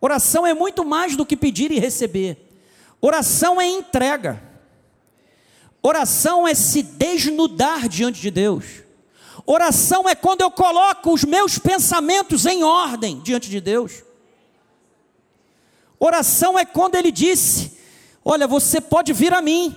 [0.00, 2.48] Oração é muito mais do que pedir e receber.
[3.00, 4.42] Oração é entrega.
[5.82, 8.64] Oração é se desnudar diante de Deus.
[9.52, 14.04] Oração é quando eu coloco os meus pensamentos em ordem diante de Deus.
[15.98, 17.76] Oração é quando ele disse:
[18.24, 19.76] Olha, você pode vir a mim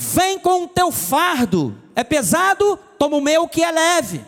[0.00, 1.76] Vem com o teu fardo.
[1.96, 2.78] É pesado?
[2.96, 4.24] Toma o meu que é leve.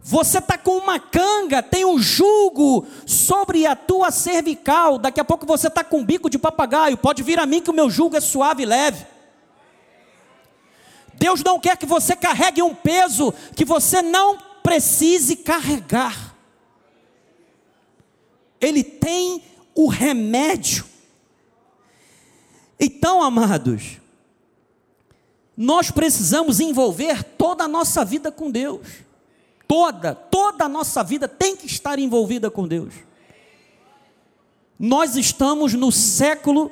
[0.00, 4.98] Você está com uma canga, tem um jugo sobre a tua cervical.
[4.98, 6.96] Daqui a pouco você está com um bico de papagaio.
[6.96, 9.06] Pode vir a mim que o meu jugo é suave e leve.
[11.18, 16.36] Deus não quer que você carregue um peso que você não precise carregar.
[18.60, 19.42] Ele tem
[19.74, 20.84] o remédio.
[22.78, 23.98] Então, amados,
[25.56, 28.86] nós precisamos envolver toda a nossa vida com Deus.
[29.66, 32.94] Toda, toda a nossa vida tem que estar envolvida com Deus.
[34.78, 36.70] Nós estamos no século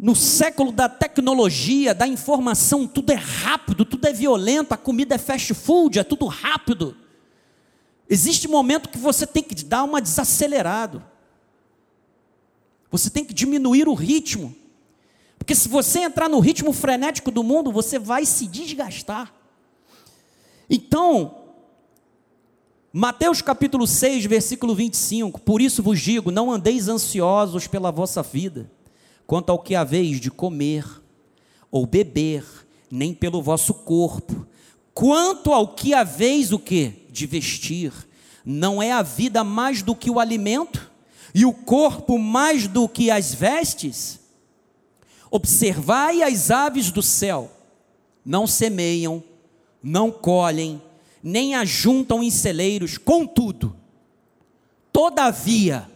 [0.00, 5.18] no século da tecnologia, da informação, tudo é rápido, tudo é violento, a comida é
[5.18, 6.96] fast food, é tudo rápido.
[8.08, 11.04] Existe momento que você tem que dar uma desacelerado.
[12.90, 14.56] Você tem que diminuir o ritmo.
[15.38, 19.30] Porque se você entrar no ritmo frenético do mundo, você vai se desgastar.
[20.68, 21.42] Então,
[22.90, 28.70] Mateus capítulo 6, versículo 25: Por isso vos digo, não andeis ansiosos pela vossa vida
[29.30, 30.84] quanto ao que haveis de comer
[31.70, 32.44] ou beber,
[32.90, 34.44] nem pelo vosso corpo.
[34.92, 37.06] Quanto ao que haveis o que?
[37.08, 37.92] De vestir.
[38.44, 40.90] Não é a vida mais do que o alimento
[41.32, 44.18] e o corpo mais do que as vestes?
[45.30, 47.52] Observai as aves do céu,
[48.26, 49.22] não semeiam,
[49.80, 50.82] não colhem,
[51.22, 53.76] nem ajuntam em celeiros, contudo,
[54.92, 55.88] todavia,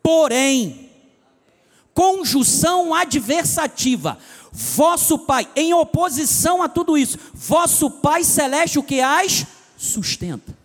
[0.00, 0.81] porém,
[1.94, 4.18] conjunção adversativa.
[4.50, 10.56] Vosso Pai, em oposição a tudo isso, vosso Pai celeste o que as sustenta.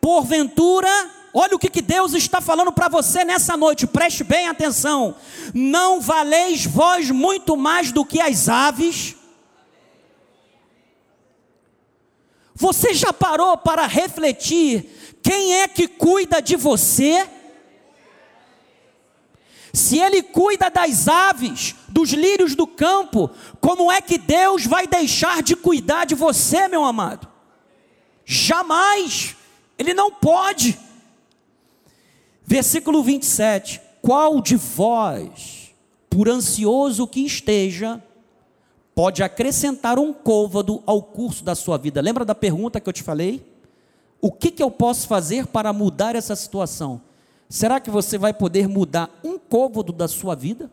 [0.00, 0.90] Porventura,
[1.32, 5.14] olha o que, que Deus está falando para você nessa noite, preste bem atenção.
[5.54, 9.16] Não valeis vós muito mais do que as aves?
[12.54, 17.28] Você já parou para refletir quem é que cuida de você?
[19.76, 25.42] Se Ele cuida das aves, dos lírios do campo, como é que Deus vai deixar
[25.42, 27.28] de cuidar de você, meu amado?
[28.24, 29.36] Jamais,
[29.78, 30.78] Ele não pode.
[32.42, 35.74] Versículo 27: Qual de vós,
[36.08, 38.02] por ansioso que esteja,
[38.94, 42.00] pode acrescentar um côvado ao curso da sua vida?
[42.00, 43.46] Lembra da pergunta que eu te falei?
[44.22, 47.02] O que, que eu posso fazer para mudar essa situação?
[47.48, 50.68] Será que você vai poder mudar um côvado da sua vida?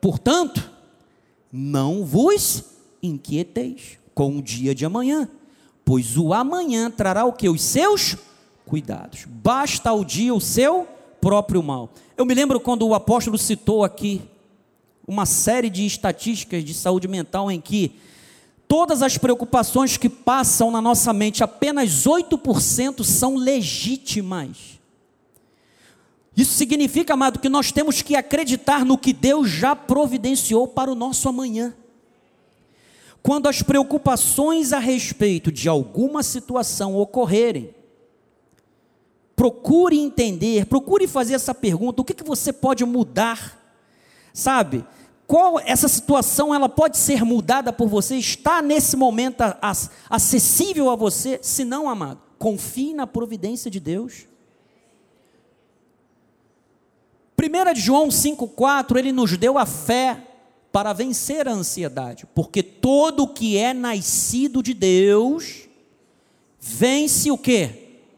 [0.00, 0.70] Portanto,
[1.52, 2.64] não vos
[3.02, 5.28] inquieteis com o dia de amanhã,
[5.84, 7.48] pois o amanhã trará o que?
[7.48, 8.16] Os seus
[8.64, 9.24] cuidados.
[9.26, 10.86] Basta ao dia o seu
[11.20, 11.90] próprio mal.
[12.16, 14.22] Eu me lembro quando o apóstolo citou aqui
[15.06, 17.96] uma série de estatísticas de saúde mental em que
[18.68, 24.79] todas as preocupações que passam na nossa mente, apenas 8% são legítimas.
[26.40, 30.94] Isso significa, amado, que nós temos que acreditar no que Deus já providenciou para o
[30.94, 31.74] nosso amanhã.
[33.22, 37.74] Quando as preocupações a respeito de alguma situação ocorrerem,
[39.36, 43.60] procure entender, procure fazer essa pergunta: o que, que você pode mudar?
[44.32, 44.82] Sabe?
[45.26, 48.16] Qual essa situação ela pode ser mudada por você?
[48.16, 49.42] Está nesse momento
[50.08, 51.38] acessível a você?
[51.42, 54.30] Se não, amado, confie na providência de Deus.
[57.40, 60.26] 1 João 5,4, ele nos deu a fé
[60.70, 65.68] para vencer a ansiedade, porque todo que é nascido de Deus
[66.60, 67.70] vence o que?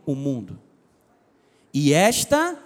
[0.05, 0.59] O mundo.
[1.73, 2.59] E esta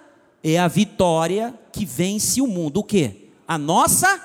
[0.42, 2.80] é a vitória que vence o mundo.
[2.80, 3.30] O que?
[3.46, 4.20] A nossa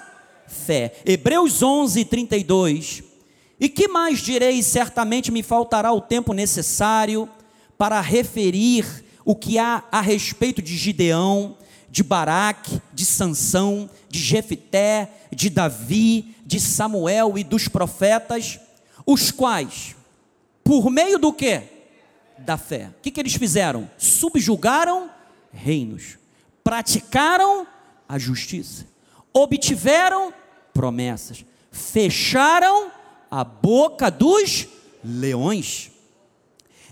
[0.47, 0.93] fé.
[1.05, 3.03] Hebreus 11, 32.
[3.59, 4.63] E que mais direi?
[4.63, 7.29] Certamente me faltará o tempo necessário
[7.77, 11.55] para referir o que há a respeito de Gideão,
[11.91, 18.59] de Baraque, de Sansão, de Jefité, de Davi, de Samuel e dos profetas,
[19.05, 19.93] os quais,
[20.63, 21.61] por meio do que?
[22.37, 22.91] Da fé.
[22.97, 23.89] O que, que eles fizeram?
[23.97, 25.09] Subjugaram
[25.51, 26.17] reinos,
[26.63, 27.67] praticaram
[28.07, 28.87] a justiça,
[29.33, 30.33] obtiveram
[30.73, 32.89] promessas, fecharam
[33.29, 34.65] a boca dos
[35.03, 35.91] leões,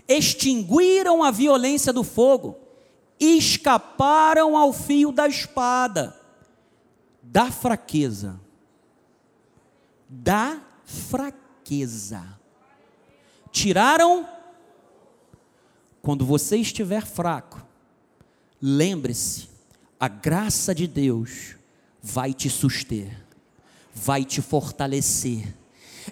[0.06, 2.59] extinguiram a violência do fogo,
[3.20, 6.18] escaparam ao fio da espada,
[7.22, 8.40] da fraqueza.
[10.08, 12.26] Da fraqueza.
[13.52, 14.26] Tiraram.
[16.02, 17.62] Quando você estiver fraco,
[18.60, 19.48] lembre-se,
[19.98, 21.56] a graça de Deus
[22.02, 23.22] vai te suster,
[23.94, 25.54] vai te fortalecer.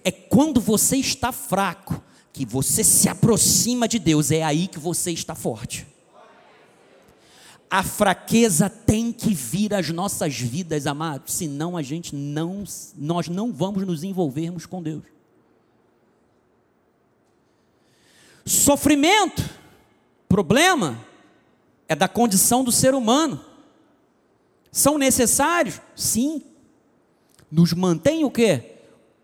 [0.05, 2.03] É quando você está fraco
[2.35, 5.87] que você se aproxima de Deus, é aí que você está forte.
[7.71, 12.65] A fraqueza tem que vir às nossas vidas, amados, senão a gente não,
[12.97, 15.03] nós não vamos nos envolvermos com Deus.
[18.47, 19.45] Sofrimento,
[20.27, 20.99] problema,
[21.87, 23.45] é da condição do ser humano.
[24.73, 25.81] São necessários?
[25.95, 26.43] Sim.
[27.51, 28.77] Nos mantém o quê?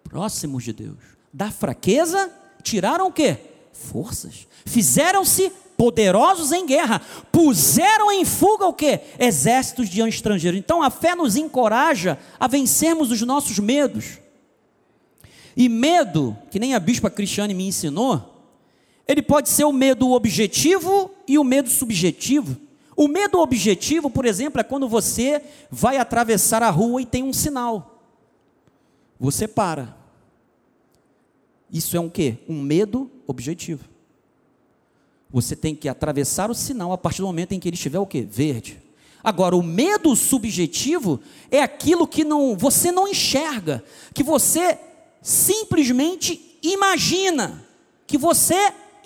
[0.03, 0.99] Próximos de Deus.
[1.33, 2.31] Da fraqueza,
[2.63, 3.39] tiraram o quê?
[3.73, 4.47] Forças.
[4.67, 7.01] Fizeram-se poderosos em guerra,
[7.31, 9.01] puseram em fuga o que?
[9.19, 10.59] Exércitos de estrangeiros.
[10.59, 14.19] Então a fé nos encoraja a vencermos os nossos medos.
[15.57, 18.35] E medo, que nem a bispa Cristiane me ensinou,
[19.07, 22.57] ele pode ser o medo objetivo e o medo subjetivo.
[22.97, 27.33] O medo objetivo, por exemplo, é quando você vai atravessar a rua e tem um
[27.33, 28.01] sinal.
[29.19, 29.97] Você para.
[31.71, 32.39] Isso é um quê?
[32.49, 33.94] Um medo objetivo.
[35.35, 38.07] Você tem que atravessar o sinal a partir do momento em que ele estiver o
[38.07, 38.23] quê?
[38.23, 38.81] Verde.
[39.21, 41.21] Agora, o medo subjetivo
[41.51, 43.83] é aquilo que não, você não enxerga,
[44.15, 44.79] que você
[45.21, 47.67] simplesmente imagina,
[48.07, 48.55] que você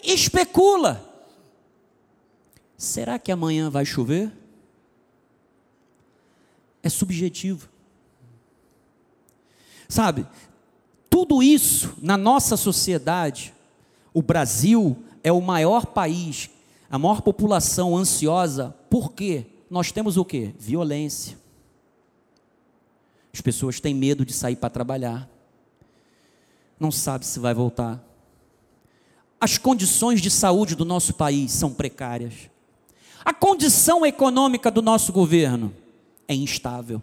[0.04, 1.02] especula.
[2.76, 4.30] Será que amanhã vai chover?
[6.82, 7.70] É subjetivo.
[9.88, 10.26] Sabe,
[11.08, 13.54] tudo isso na nossa sociedade,
[14.12, 16.50] o Brasil é o maior país,
[16.90, 20.54] a maior população ansiosa, porque nós temos o que?
[20.58, 21.38] Violência.
[23.32, 25.28] As pessoas têm medo de sair para trabalhar,
[26.78, 28.02] não sabe se vai voltar.
[29.40, 32.50] As condições de saúde do nosso país são precárias.
[33.24, 35.74] A condição econômica do nosso governo
[36.26, 37.02] é instável.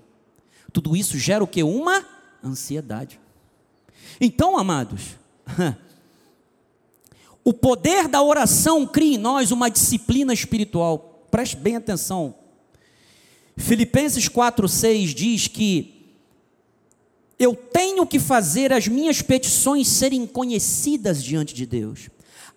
[0.74, 1.64] Tudo isso gera o que?
[1.64, 2.06] Uma
[2.44, 3.20] ansiedade.
[4.20, 5.16] Então, amados,
[7.48, 11.28] O poder da oração cria em nós uma disciplina espiritual.
[11.30, 12.34] Preste bem atenção.
[13.56, 15.94] Filipenses 4,6 diz que
[17.38, 22.10] eu tenho que fazer as minhas petições serem conhecidas diante de Deus.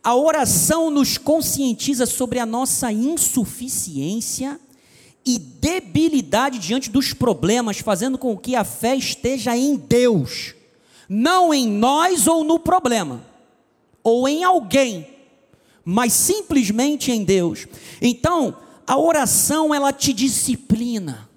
[0.03, 4.59] A oração nos conscientiza sobre a nossa insuficiência
[5.23, 10.55] e debilidade diante dos problemas, fazendo com que a fé esteja em Deus,
[11.07, 13.29] não em nós ou no problema
[14.09, 15.07] ou em alguém,
[15.85, 17.67] mas simplesmente em Deus.
[18.01, 18.57] Então,
[18.87, 21.29] a oração ela te disciplina.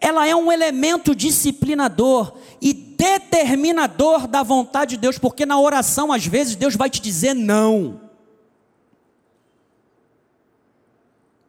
[0.00, 6.26] Ela é um elemento disciplinador e determinador da vontade de Deus, porque na oração às
[6.26, 8.00] vezes Deus vai te dizer não.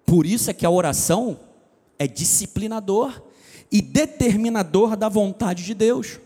[0.06, 1.40] Por isso é que a oração
[2.00, 3.22] é disciplinador
[3.72, 6.20] e determinador da vontade de Deus.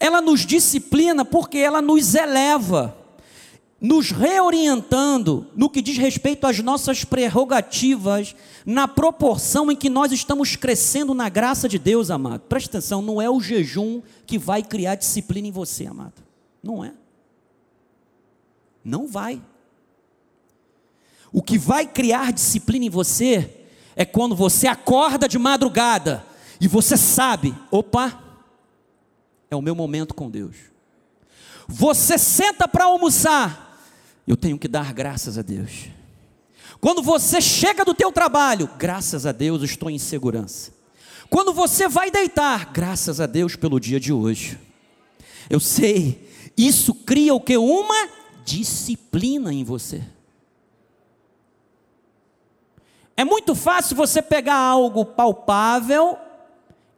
[0.00, 2.96] Ela nos disciplina porque ela nos eleva,
[3.80, 8.34] nos reorientando no que diz respeito às nossas prerrogativas,
[8.64, 12.40] na proporção em que nós estamos crescendo na graça de Deus, amado.
[12.42, 16.22] Preste atenção, não é o jejum que vai criar disciplina em você, amado.
[16.62, 16.92] Não é.
[18.84, 19.40] Não vai.
[21.32, 26.24] O que vai criar disciplina em você é quando você acorda de madrugada
[26.60, 28.27] e você sabe, opa,
[29.50, 30.56] é o meu momento com Deus.
[31.66, 33.82] Você senta para almoçar,
[34.26, 35.88] eu tenho que dar graças a Deus.
[36.80, 40.72] Quando você chega do teu trabalho, graças a Deus estou em segurança.
[41.28, 44.58] Quando você vai deitar, graças a Deus pelo dia de hoje.
[45.50, 47.56] Eu sei, isso cria o que?
[47.56, 48.08] Uma
[48.44, 50.02] disciplina em você.
[53.16, 56.16] É muito fácil você pegar algo palpável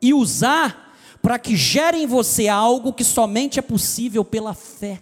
[0.02, 0.89] e usar
[1.22, 5.00] para que gere em você algo que somente é possível pela fé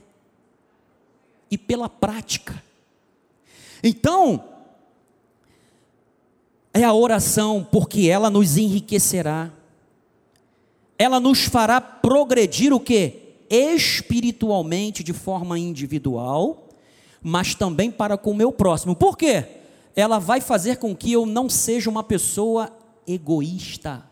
[1.50, 2.62] e pela prática.
[3.82, 4.44] Então,
[6.72, 9.52] é a oração, porque ela nos enriquecerá,
[10.98, 13.36] ela nos fará progredir o que?
[13.48, 16.68] Espiritualmente, de forma individual,
[17.22, 18.94] mas também para com o meu próximo.
[18.94, 19.44] Por quê?
[19.94, 22.72] Ela vai fazer com que eu não seja uma pessoa
[23.06, 24.07] egoísta.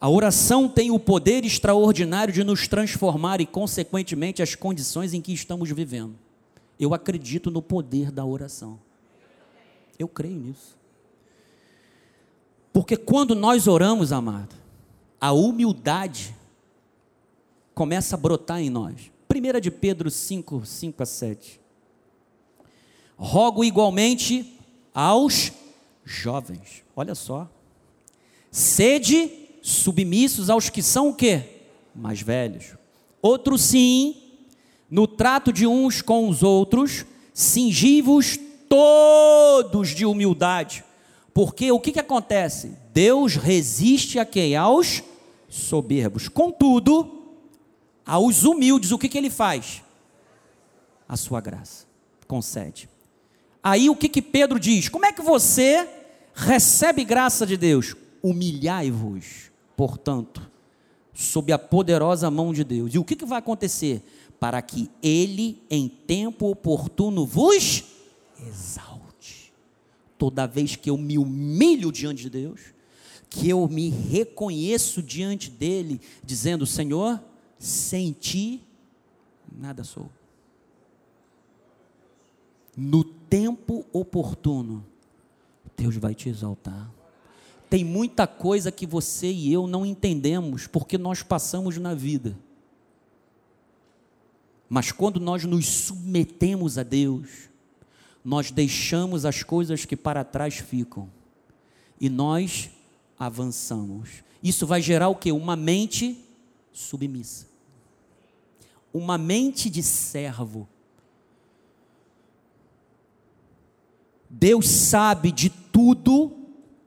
[0.00, 5.32] A oração tem o poder extraordinário de nos transformar e, consequentemente, as condições em que
[5.32, 6.14] estamos vivendo.
[6.78, 8.78] Eu acredito no poder da oração.
[9.98, 10.76] Eu creio nisso.
[12.72, 14.54] Porque quando nós oramos, amado,
[15.20, 16.32] a humildade
[17.74, 19.10] começa a brotar em nós.
[19.28, 21.60] 1 de Pedro 5, 5 a 7.
[23.16, 24.56] Rogo igualmente
[24.94, 25.50] aos
[26.04, 26.84] jovens.
[26.94, 27.50] Olha só.
[28.48, 31.62] Sede submissos aos que são o quê?
[31.94, 32.76] Mais velhos.
[33.20, 34.16] Outro sim,
[34.90, 37.04] no trato de uns com os outros,
[37.34, 38.38] cingivos
[38.68, 40.84] todos de humildade.
[41.32, 42.76] Porque o que, que acontece?
[42.92, 44.56] Deus resiste a quem?
[44.56, 45.02] Aos
[45.48, 46.28] soberbos.
[46.28, 47.36] Contudo,
[48.04, 49.82] aos humildes, o que, que ele faz?
[51.08, 51.86] A sua graça.
[52.26, 52.88] Concede.
[53.62, 54.88] Aí o que, que Pedro diz?
[54.88, 55.88] Como é que você
[56.34, 57.94] recebe graça de Deus?
[58.22, 59.47] Humilhai-vos,
[59.78, 60.50] portanto,
[61.14, 62.92] sob a poderosa mão de Deus.
[62.92, 64.02] E o que, que vai acontecer?
[64.40, 67.84] Para que Ele, em tempo oportuno, vos
[68.44, 69.52] exalte.
[70.18, 72.60] Toda vez que eu me humilho diante de Deus,
[73.30, 77.22] que eu me reconheço diante dEle, dizendo: Senhor,
[77.56, 78.60] sem ti,
[79.56, 80.10] nada sou.
[82.76, 84.84] No tempo oportuno,
[85.76, 86.97] Deus vai te exaltar.
[87.68, 92.36] Tem muita coisa que você e eu não entendemos porque nós passamos na vida.
[94.68, 97.48] Mas quando nós nos submetemos a Deus,
[98.24, 101.10] nós deixamos as coisas que para trás ficam
[102.00, 102.70] e nós
[103.18, 104.22] avançamos.
[104.42, 105.32] Isso vai gerar o que?
[105.32, 106.22] Uma mente
[106.72, 107.46] submissa.
[108.92, 110.68] Uma mente de servo
[114.28, 116.32] Deus sabe de tudo.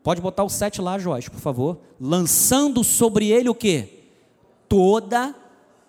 [0.03, 1.79] Pode botar o 7 lá, Joás, por favor.
[1.99, 4.05] Lançando sobre ele o que?
[4.67, 5.35] Toda,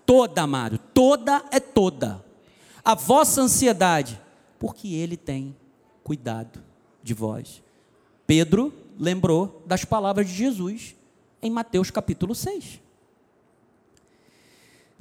[0.05, 0.79] toda, amado.
[0.93, 2.23] Toda é toda.
[2.85, 4.21] A vossa ansiedade,
[4.59, 5.57] porque ele tem
[6.05, 6.63] cuidado
[7.03, 7.63] de vós.
[8.27, 10.95] Pedro lembrou das palavras de Jesus
[11.41, 12.81] em Mateus capítulo 6.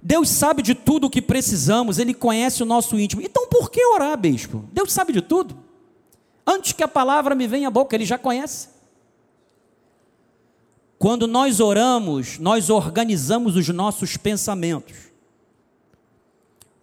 [0.01, 3.21] Deus sabe de tudo o que precisamos, Ele conhece o nosso íntimo.
[3.21, 4.65] Então por que orar, bispo?
[4.71, 5.55] Deus sabe de tudo.
[6.45, 8.70] Antes que a palavra me venha à boca, ele já conhece.
[11.01, 14.95] Quando nós oramos, nós organizamos os nossos pensamentos.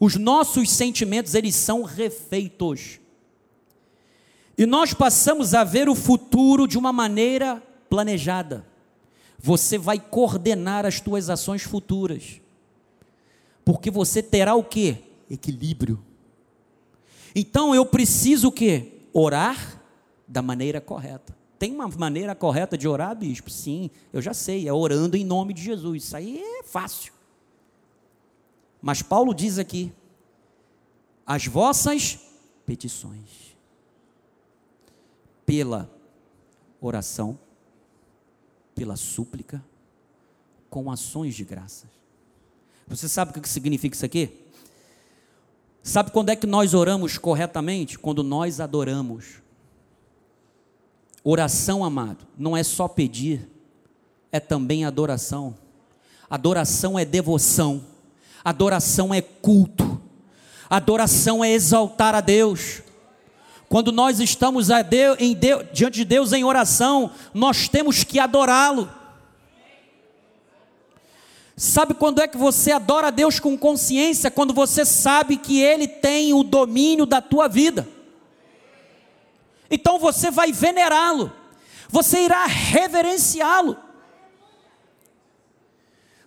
[0.01, 2.99] Os nossos sentimentos, eles são refeitos.
[4.59, 8.67] E nós passamos a ver o futuro de uma maneira planejada.
[9.39, 12.41] Você vai coordenar as tuas ações futuras.
[13.65, 14.97] Porque você terá o que?
[15.31, 16.03] Equilíbrio.
[17.37, 18.95] Então eu preciso o quê?
[19.13, 19.81] orar
[20.27, 21.38] da maneira correta.
[21.59, 23.51] Tem uma maneira correta de orar, bispo?
[23.51, 26.05] Sim, eu já sei, é orando em nome de Jesus.
[26.05, 27.13] Isso aí é fácil.
[28.81, 29.93] Mas Paulo diz aqui:
[31.27, 32.19] as vossas
[32.65, 33.57] petições,
[35.45, 35.91] pela
[36.81, 37.39] oração,
[38.75, 39.65] pela súplica,
[40.71, 41.91] com ações de graças.
[42.87, 44.47] Você sabe o que significa isso aqui?
[45.83, 47.99] Sabe quando é que nós oramos corretamente?
[47.99, 49.43] Quando nós adoramos.
[51.25, 53.49] Oração, amado, não é só pedir,
[54.31, 55.55] é também adoração.
[56.31, 57.83] Adoração é devoção,
[58.45, 60.01] adoração é culto,
[60.69, 62.83] adoração é exaltar a Deus.
[63.69, 68.91] Quando nós estamos Deus, Deus, diante de Deus em oração, nós temos que adorá-lo.
[71.57, 74.31] Sabe quando é que você adora a Deus com consciência?
[74.31, 77.87] Quando você sabe que Ele tem o domínio da tua vida.
[79.71, 81.33] Então você vai venerá-lo,
[81.89, 83.77] você irá reverenciá-lo.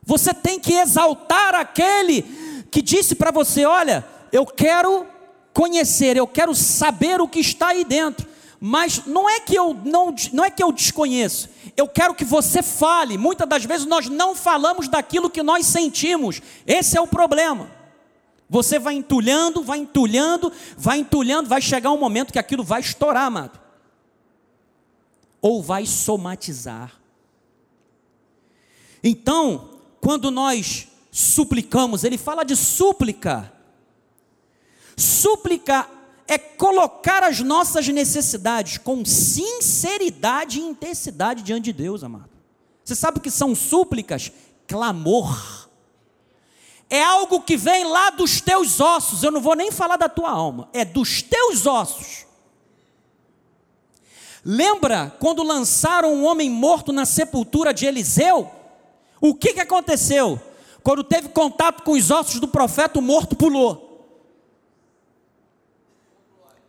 [0.04, 2.24] Você tem que exaltar aquele
[2.72, 5.06] que disse para você: Olha, eu quero
[5.54, 8.28] conhecer, eu quero saber o que está aí dentro.
[8.60, 11.50] Mas não é que eu não, não é que eu desconheço.
[11.76, 13.18] Eu quero que você fale.
[13.18, 16.42] Muitas das vezes nós não falamos daquilo que nós sentimos.
[16.68, 17.81] Esse é o problema.
[18.52, 23.28] Você vai entulhando, vai entulhando, vai entulhando, vai chegar um momento que aquilo vai estourar,
[23.28, 23.58] amado.
[25.42, 27.00] Ou vai somatizar.
[29.02, 33.54] Então, quando nós suplicamos, ele fala de súplica.
[34.98, 35.90] Súplica
[36.28, 42.30] é colocar as nossas necessidades com sinceridade e intensidade diante de Deus, amado.
[42.84, 44.30] Você sabe o que são súplicas?
[44.68, 45.61] Clamor.
[46.94, 50.30] É algo que vem lá dos teus ossos, eu não vou nem falar da tua
[50.30, 52.26] alma, é dos teus ossos.
[54.44, 58.52] Lembra quando lançaram um homem morto na sepultura de Eliseu?
[59.22, 60.38] O que, que aconteceu?
[60.84, 63.88] Quando teve contato com os ossos do profeta, o morto pulou.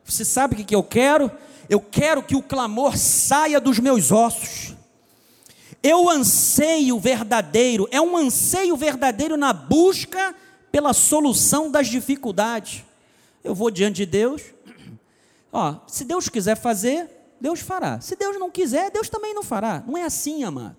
[0.04, 1.32] Você sabe o que, que eu quero?
[1.68, 4.76] Eu quero que o clamor saia dos meus ossos.
[5.82, 10.34] Eu anseio verdadeiro, é um anseio verdadeiro na busca
[10.70, 12.84] pela solução das dificuldades.
[13.42, 14.42] Eu vou diante de Deus,
[15.52, 17.10] ó, se Deus quiser fazer,
[17.40, 18.00] Deus fará.
[18.00, 19.82] Se Deus não quiser, Deus também não fará.
[19.84, 20.76] Não é assim, amado.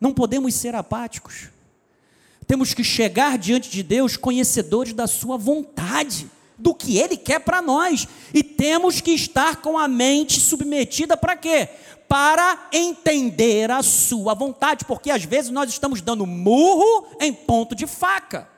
[0.00, 1.48] Não podemos ser apáticos.
[2.46, 7.60] Temos que chegar diante de Deus conhecedores da Sua vontade, do que Ele quer para
[7.60, 8.06] nós.
[8.32, 11.68] E temos que estar com a mente submetida para quê?
[12.08, 17.86] Para entender a Sua vontade, porque às vezes nós estamos dando murro em ponto de
[17.86, 18.48] faca.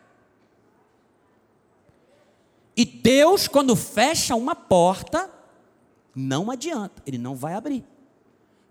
[2.76, 5.30] E Deus, quando fecha uma porta,
[6.14, 7.84] não adianta, Ele não vai abrir,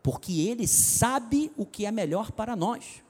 [0.03, 3.04] porque Ele sabe o que é melhor para nós.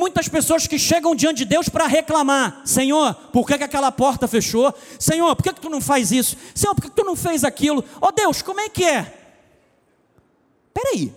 [0.00, 4.26] Muitas pessoas que chegam diante de Deus para reclamar: Senhor, por que, que aquela porta
[4.26, 4.74] fechou?
[4.98, 6.36] Senhor, por que, que tu não faz isso?
[6.54, 7.84] Senhor, por que, que tu não fez aquilo?
[8.00, 9.14] Oh Deus, como é que é?
[10.72, 11.14] Peraí,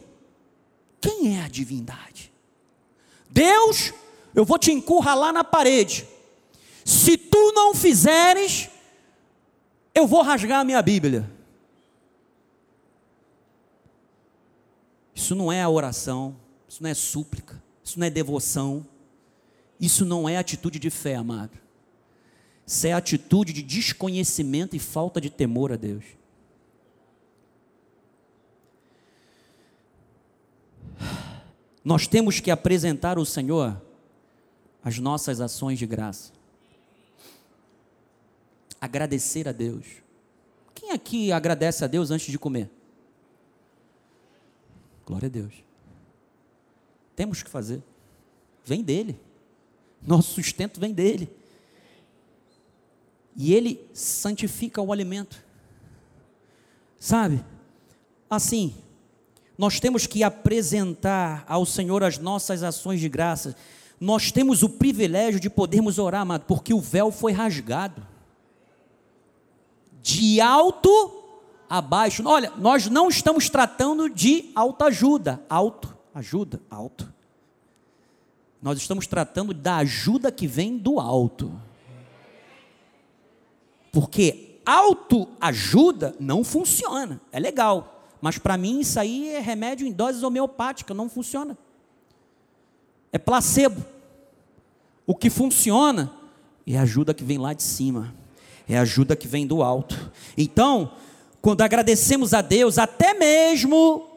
[1.00, 2.32] quem é a divindade?
[3.30, 3.94] Deus,
[4.36, 6.06] eu vou te encurralar na parede.
[6.84, 8.70] Se tu não fizeres,
[9.96, 11.32] eu vou rasgar a minha Bíblia.
[15.16, 16.36] Isso não é a oração,
[16.68, 17.63] isso não é súplica.
[17.84, 18.86] Isso não é devoção.
[19.80, 21.58] Isso não é atitude de fé, amado.
[22.66, 26.06] Isso é atitude de desconhecimento e falta de temor a Deus.
[31.84, 33.82] Nós temos que apresentar ao Senhor
[34.82, 36.32] as nossas ações de graça.
[38.80, 39.86] Agradecer a Deus.
[40.74, 42.70] Quem aqui agradece a Deus antes de comer?
[45.06, 45.54] Glória a Deus.
[47.16, 47.82] Temos que fazer.
[48.66, 49.20] Vem dele.
[50.06, 51.30] Nosso sustento vem dele.
[53.36, 55.44] E ele santifica o alimento.
[57.00, 57.44] Sabe?
[58.30, 58.76] Assim,
[59.58, 63.56] nós temos que apresentar ao Senhor as nossas ações de graça.
[64.00, 68.06] Nós temos o privilégio de podermos orar, amado, porque o véu foi rasgado.
[70.02, 71.24] De alto
[71.70, 72.24] a baixo.
[72.26, 77.12] Olha, nós não estamos tratando de autoajuda, alto ajuda alto.
[78.62, 81.52] Nós estamos tratando da ajuda que vem do alto.
[83.92, 87.20] Porque autoajuda não funciona.
[87.32, 88.08] É legal.
[88.22, 91.58] Mas para mim isso aí é remédio em doses homeopáticas, não funciona.
[93.12, 93.84] É placebo.
[95.06, 96.12] O que funciona
[96.66, 98.16] é a ajuda que vem lá de cima.
[98.68, 100.12] É a ajuda que vem do alto.
[100.38, 100.94] Então,
[101.42, 104.13] quando agradecemos a Deus, até mesmo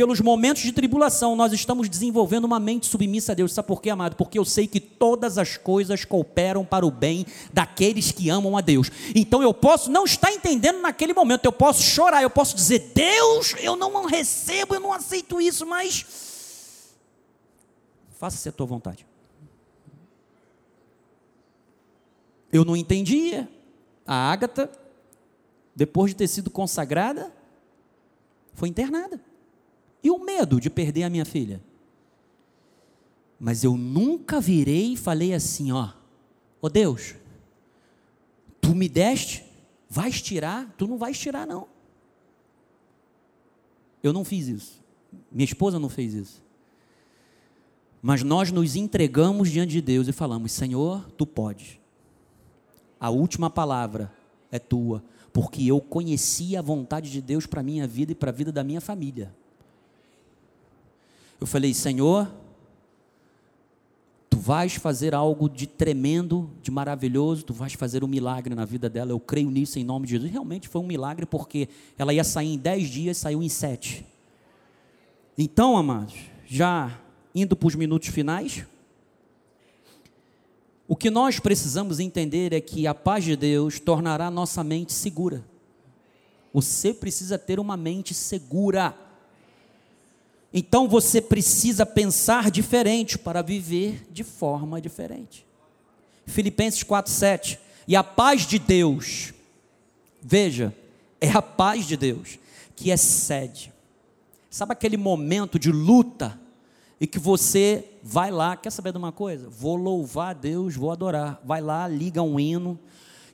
[0.00, 3.52] pelos momentos de tribulação, nós estamos desenvolvendo uma mente submissa a Deus.
[3.52, 4.16] Sabe por quê, amado?
[4.16, 8.62] Porque eu sei que todas as coisas cooperam para o bem daqueles que amam a
[8.62, 8.90] Deus.
[9.14, 13.54] Então eu posso não estar entendendo naquele momento, eu posso chorar, eu posso dizer: Deus,
[13.60, 16.06] eu não recebo, eu não aceito isso, mas
[18.12, 19.06] faça-se a tua vontade.
[22.50, 23.46] Eu não entendia.
[24.06, 24.72] A Ágata,
[25.76, 27.30] depois de ter sido consagrada,
[28.54, 29.28] foi internada.
[30.02, 31.62] E o medo de perder a minha filha?
[33.38, 35.92] Mas eu nunca virei e falei assim, ó, ó
[36.62, 37.14] oh Deus,
[38.60, 39.44] tu me deste,
[39.88, 40.74] vais tirar?
[40.76, 41.66] Tu não vais tirar não.
[44.02, 44.82] Eu não fiz isso.
[45.32, 46.42] Minha esposa não fez isso.
[48.02, 51.78] Mas nós nos entregamos diante de Deus e falamos: Senhor, tu podes.
[52.98, 54.12] A última palavra
[54.50, 58.30] é tua, porque eu conheci a vontade de Deus para a minha vida e para
[58.30, 59.34] a vida da minha família.
[61.40, 62.30] Eu falei, Senhor,
[64.28, 68.90] tu vais fazer algo de tremendo, de maravilhoso, tu vais fazer um milagre na vida
[68.90, 69.12] dela.
[69.12, 70.30] Eu creio nisso em nome de Jesus.
[70.30, 74.06] Realmente foi um milagre porque ela ia sair em dez dias, saiu em sete.
[75.38, 76.14] Então, amados,
[76.46, 77.00] já
[77.34, 78.66] indo para os minutos finais,
[80.86, 85.42] o que nós precisamos entender é que a paz de Deus tornará nossa mente segura.
[86.52, 88.94] Você precisa ter uma mente segura.
[90.52, 95.46] Então você precisa pensar diferente para viver de forma diferente.
[96.26, 97.58] Filipenses 4:7.
[97.86, 99.32] E a paz de Deus,
[100.20, 100.74] veja,
[101.20, 102.38] é a paz de Deus
[102.74, 103.72] que excede.
[104.48, 106.38] Sabe aquele momento de luta
[107.00, 109.48] e que você vai lá, quer saber de uma coisa?
[109.48, 111.40] Vou louvar a Deus, vou adorar.
[111.44, 112.78] Vai lá, liga um hino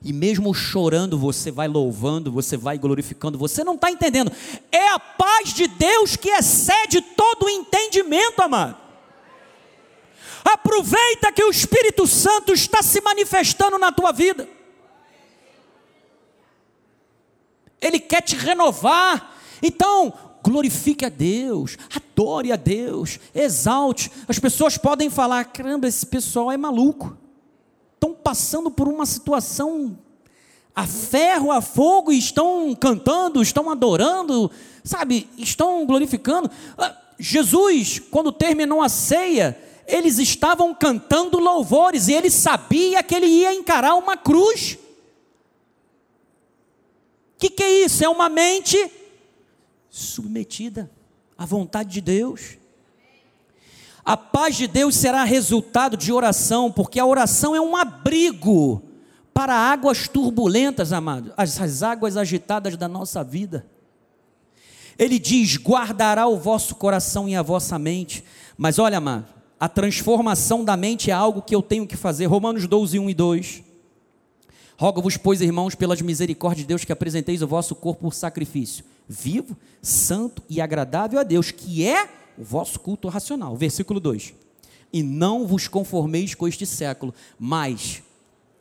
[0.03, 3.39] E mesmo chorando, você vai louvando, você vai glorificando.
[3.39, 4.31] Você não está entendendo.
[4.71, 8.77] É a paz de Deus que excede todo o entendimento, amado.
[10.45, 14.49] Aproveita que o Espírito Santo está se manifestando na tua vida.
[17.81, 19.35] Ele quer te renovar.
[19.61, 24.11] Então, glorifique a Deus, adore a Deus, exalte.
[24.29, 27.17] As pessoas podem falar: caramba, esse pessoal é maluco.
[28.07, 29.99] Estão passando por uma situação
[30.75, 34.49] a ferro, a fogo, e estão cantando, estão adorando,
[34.85, 36.49] sabe, estão glorificando.
[36.79, 43.27] Ah, Jesus, quando terminou a ceia, eles estavam cantando louvores e ele sabia que ele
[43.27, 44.79] ia encarar uma cruz.
[47.35, 48.05] O que, que é isso?
[48.05, 48.79] É uma mente
[49.91, 50.91] submetida
[51.37, 52.59] à vontade de Deus.
[54.07, 58.81] A paz de Deus será resultado de oração, porque a oração é um abrigo
[59.35, 63.67] para águas turbulentas, amado, as, as águas agitadas da nossa vida.
[64.97, 68.23] Ele diz: guardará o vosso coração e a vossa mente.
[68.57, 69.27] Mas olha, amado,
[69.59, 72.27] a transformação da mente é algo que eu tenho que fazer.
[72.27, 73.63] Romanos 12, 1 e 2.
[74.79, 79.57] Rogo-vos, pois, irmãos, pelas misericórdias de Deus, que apresenteis o vosso corpo por sacrifício, vivo,
[79.83, 82.09] santo e agradável a Deus, que é
[82.39, 83.57] o vosso culto racional.
[83.57, 84.35] Versículo 2.
[84.93, 88.03] E não vos conformeis com este século, mas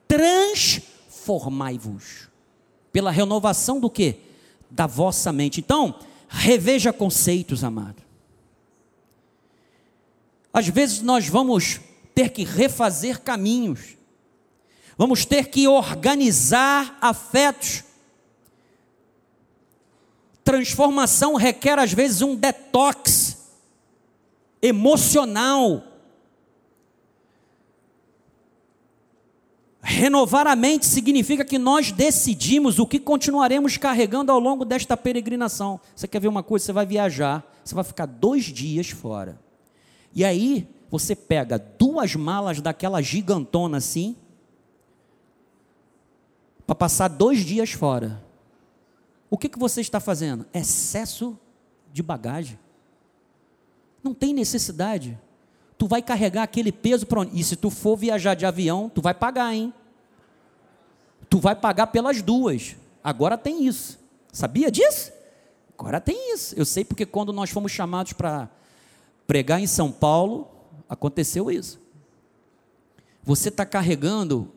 [0.08, 2.30] transformai-vos
[2.92, 4.16] pela renovação do que?
[4.70, 5.60] Da vossa mente.
[5.60, 8.04] Então, reveja conceitos, amado.
[10.54, 11.82] Às vezes nós vamos
[12.14, 13.98] ter que refazer caminhos,
[14.98, 17.84] vamos ter que organizar afetos.
[20.44, 23.25] Transformação requer às vezes um detox
[24.62, 25.84] emocional.
[29.82, 35.80] Renovar a mente significa que nós decidimos o que continuaremos carregando ao longo desta peregrinação.
[35.96, 36.66] Você quer ver uma coisa?
[36.66, 39.40] Você vai viajar, você vai ficar dois dias fora.
[40.14, 44.16] E aí, você pega duas malas daquela gigantona assim,
[46.66, 48.24] para passar dois dias fora.
[49.30, 50.46] O que, que você está fazendo?
[50.54, 51.38] Excesso
[51.92, 52.58] de bagagem.
[54.06, 55.20] Não tem necessidade.
[55.80, 57.40] Tu vai carregar aquele peso para onde?
[57.40, 59.74] E se tu for viajar de avião, tu vai pagar, hein?
[61.28, 62.76] Tu vai pagar pelas duas.
[63.04, 63.98] Agora tem isso.
[64.32, 65.12] Sabia disso?
[65.76, 66.54] Agora tem isso.
[66.56, 68.48] Eu sei porque quando nós fomos chamados para
[69.26, 70.52] pregar em São Paulo,
[70.88, 71.82] aconteceu isso.
[73.24, 74.54] Você está carregando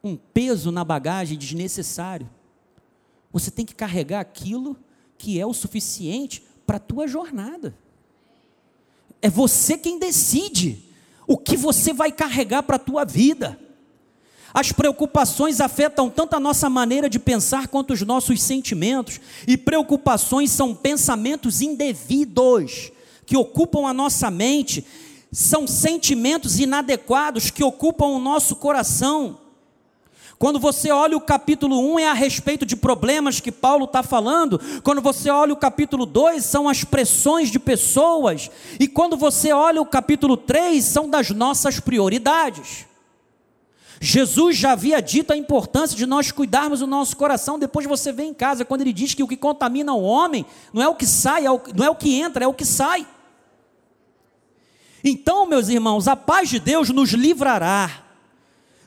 [0.00, 2.30] um peso na bagagem desnecessário.
[3.32, 4.76] Você tem que carregar aquilo
[5.18, 7.74] que é o suficiente para a tua jornada.
[9.22, 10.82] É você quem decide
[11.26, 13.58] o que você vai carregar para a tua vida.
[14.52, 20.50] As preocupações afetam tanto a nossa maneira de pensar quanto os nossos sentimentos, e preocupações
[20.50, 22.90] são pensamentos indevidos
[23.24, 24.84] que ocupam a nossa mente,
[25.30, 29.39] são sentimentos inadequados que ocupam o nosso coração.
[30.40, 34.58] Quando você olha o capítulo 1 é a respeito de problemas que Paulo está falando.
[34.82, 38.50] Quando você olha o capítulo 2 são as pressões de pessoas.
[38.80, 42.86] E quando você olha o capítulo 3 são das nossas prioridades.
[44.00, 47.58] Jesus já havia dito a importância de nós cuidarmos do nosso coração.
[47.58, 50.80] Depois você vem em casa, quando ele diz que o que contamina o homem não
[50.80, 53.06] é o que sai, é o, não é o que entra, é o que sai.
[55.04, 58.08] Então, meus irmãos, a paz de Deus nos livrará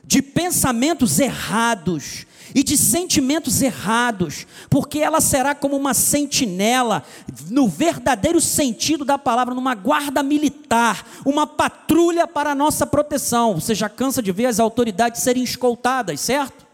[0.06, 7.02] de pensamentos errados e de sentimentos errados, porque ela será como uma sentinela,
[7.50, 13.54] no verdadeiro sentido da palavra, numa guarda militar, uma patrulha para a nossa proteção.
[13.54, 16.64] Você já cansa de ver as autoridades serem escoltadas, certo?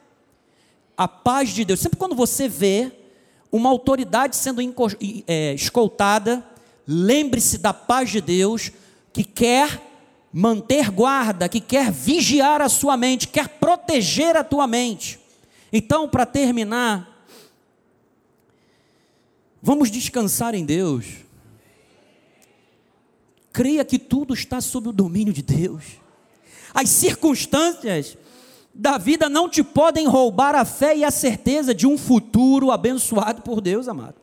[0.97, 2.93] A paz de Deus, sempre quando você vê
[3.51, 4.61] uma autoridade sendo
[5.27, 6.45] é, escoltada,
[6.87, 8.71] lembre-se da paz de Deus,
[9.13, 9.90] que quer
[10.33, 15.19] manter guarda, que quer vigiar a sua mente, quer proteger a tua mente.
[15.73, 17.25] Então, para terminar,
[19.63, 21.07] vamos descansar em Deus.
[23.53, 25.85] Creia que tudo está sob o domínio de Deus.
[26.73, 28.17] As circunstâncias
[28.73, 33.43] da vida não te podem roubar a fé e a certeza de um futuro abençoado
[33.43, 34.15] por Deus, amado.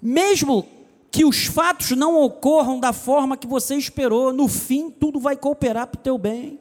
[0.00, 0.66] Mesmo
[1.10, 5.86] que os fatos não ocorram da forma que você esperou, no fim tudo vai cooperar
[5.86, 6.60] para o teu bem.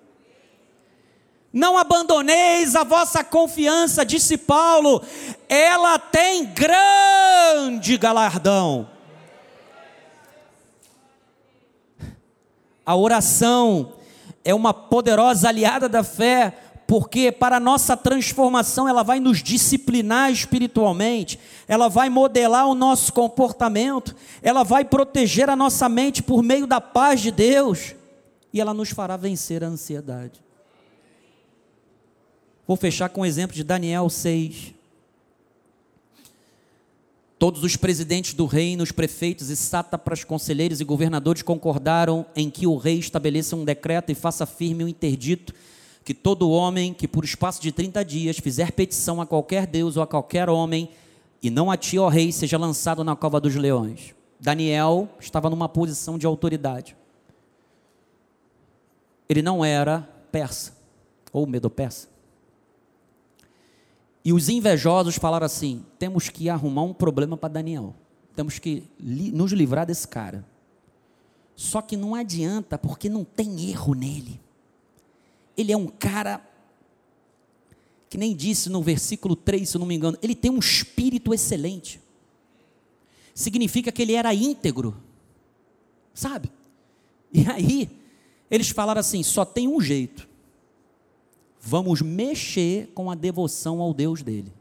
[1.51, 5.01] Não abandoneis a vossa confiança, disse Paulo,
[5.47, 8.87] ela tem grande galardão.
[12.85, 13.93] A oração
[14.43, 16.57] é uma poderosa aliada da fé,
[16.89, 23.13] Porque para a nossa transformação ela vai nos disciplinar espiritualmente, ela vai modelar o nosso
[23.13, 27.93] comportamento, ela vai proteger a nossa mente por meio da paz de Deus
[28.51, 30.41] e ela nos fará vencer a ansiedade.
[32.67, 34.73] Vou fechar com o exemplo de Daniel 6.
[37.37, 42.65] Todos os presidentes do reino, os prefeitos e sátrapas, conselheiros e governadores concordaram em que
[42.65, 45.53] o rei estabeleça um decreto e faça firme o um interdito
[46.09, 50.01] que todo homem que por espaço de 30 dias fizer petição a qualquer deus ou
[50.01, 50.89] a qualquer homem,
[51.39, 54.15] e não a ti, ó rei, seja lançado na cova dos leões.
[54.39, 56.97] Daniel estava numa posição de autoridade.
[59.29, 60.01] Ele não era
[60.31, 60.75] persa,
[61.31, 62.07] ou medo-persa.
[64.25, 67.93] E os invejosos falaram assim: temos que arrumar um problema para Daniel.
[68.35, 70.43] Temos que li nos livrar desse cara.
[71.55, 74.41] Só que não adianta, porque não tem erro nele.
[75.59, 76.41] Ele é um cara
[78.09, 82.01] que nem disse no versículo 3, se não me engano, ele tem um espírito excelente.
[83.35, 84.95] Significa que ele era íntegro.
[86.13, 86.51] Sabe?
[87.31, 87.89] E aí,
[88.49, 90.29] eles falaram assim: só tem um jeito
[91.59, 94.51] vamos mexer com a devoção ao Deus dele.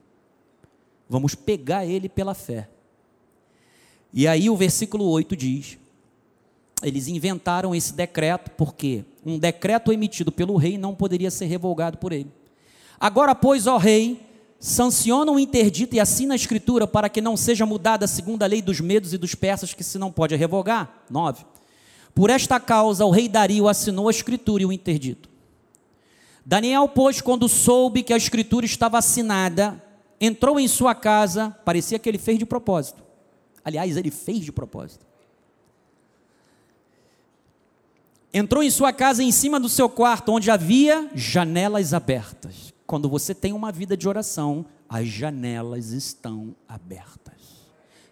[1.08, 2.68] Vamos pegar ele pela fé.
[4.12, 5.77] E aí o versículo 8 diz:
[6.82, 12.12] eles inventaram esse decreto porque um decreto emitido pelo rei não poderia ser revogado por
[12.12, 12.30] ele.
[13.00, 14.20] Agora, pois, ó rei,
[14.58, 18.80] sanciona um interdito e assina a escritura para que não seja mudada a lei dos
[18.80, 21.04] medos e dos persas, que se não pode revogar.
[21.10, 21.44] 9.
[22.14, 25.28] Por esta causa, o rei Dario assinou a escritura e o interdito.
[26.44, 29.82] Daniel, pois, quando soube que a escritura estava assinada,
[30.20, 33.02] entrou em sua casa, parecia que ele fez de propósito.
[33.64, 35.07] Aliás, ele fez de propósito.
[38.32, 42.74] Entrou em sua casa em cima do seu quarto, onde havia janelas abertas.
[42.86, 47.34] Quando você tem uma vida de oração, as janelas estão abertas.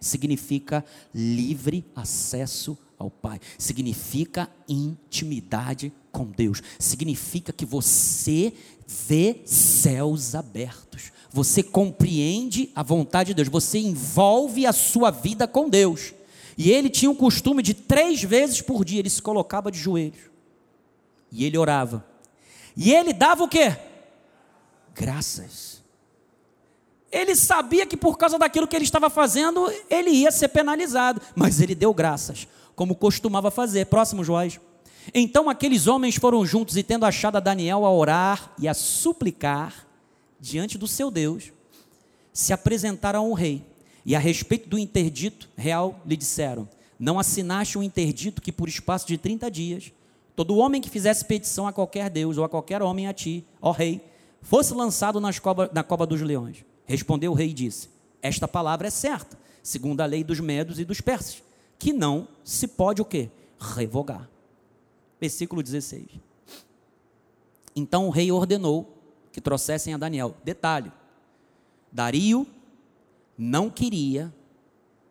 [0.00, 8.54] Significa livre acesso ao Pai, significa intimidade com Deus, significa que você
[8.86, 15.68] vê céus abertos, você compreende a vontade de Deus, você envolve a sua vida com
[15.68, 16.14] Deus.
[16.56, 20.30] E ele tinha o costume de três vezes por dia ele se colocava de joelhos
[21.30, 22.04] e ele orava.
[22.76, 23.76] E ele dava o quê?
[24.94, 25.82] Graças.
[27.12, 31.60] Ele sabia que por causa daquilo que ele estava fazendo, ele ia ser penalizado, mas
[31.60, 33.86] ele deu graças como costumava fazer.
[33.86, 34.60] Próximo, Joás.
[35.14, 39.86] Então aqueles homens foram juntos e, tendo achado a Daniel a orar e a suplicar
[40.38, 41.52] diante do seu Deus,
[42.32, 43.64] se apresentaram ao rei.
[44.06, 49.04] E a respeito do interdito real, lhe disseram: Não assinaste um interdito que, por espaço
[49.04, 49.92] de 30 dias,
[50.36, 53.72] todo homem que fizesse petição a qualquer Deus ou a qualquer homem a ti, ó
[53.72, 54.00] rei,
[54.40, 56.64] fosse lançado nas cova, na cova dos leões.
[56.86, 57.88] Respondeu o rei e disse:
[58.22, 61.42] Esta palavra é certa, segundo a lei dos medos e dos persas
[61.76, 63.28] que não se pode o quê?
[63.58, 64.30] Revogar.
[65.20, 66.06] Versículo 16.
[67.74, 68.96] Então o rei ordenou
[69.32, 70.36] que trouxessem a Daniel.
[70.44, 70.92] Detalhe:
[71.90, 72.46] Dario
[73.36, 74.34] não queria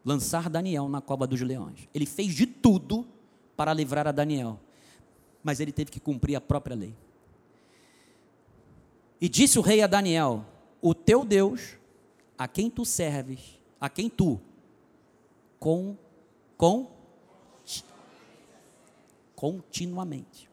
[0.03, 1.87] lançar Daniel na cova dos leões.
[1.93, 3.07] Ele fez de tudo
[3.55, 4.59] para livrar a Daniel,
[5.43, 6.95] mas ele teve que cumprir a própria lei.
[9.19, 10.45] E disse o rei a Daniel:
[10.81, 11.77] O teu Deus,
[12.37, 14.39] a quem tu serves, a quem tu
[15.59, 15.97] com
[16.57, 16.93] com
[19.35, 20.49] continuamente.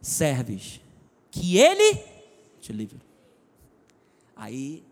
[0.00, 0.80] Serves
[1.30, 2.02] que ele
[2.60, 3.00] te livre.
[4.34, 4.82] Aí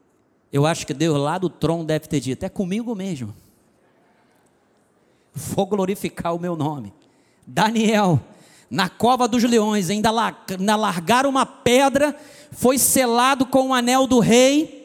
[0.53, 3.35] eu acho que Deus lá do trono deve ter dito: é comigo mesmo.
[5.35, 6.93] Vou glorificar o meu nome.
[7.47, 8.21] Daniel,
[8.71, 12.17] na cova dos leões, ainda, largaram uma pedra,
[12.51, 14.77] foi selado com o anel do rei.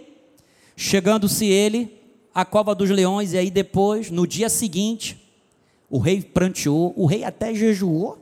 [0.75, 2.01] Chegando-se ele,
[2.33, 5.19] a cova dos leões, e aí depois, no dia seguinte,
[5.89, 8.17] o rei pranteou, o rei até jejuou,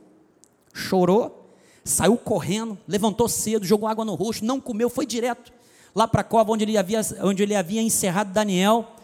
[0.73, 5.51] chorou, saiu correndo, levantou cedo, jogou água no rosto, não comeu, foi direto
[5.93, 8.95] lá para a cova onde ele, havia, onde ele havia encerrado Daniel.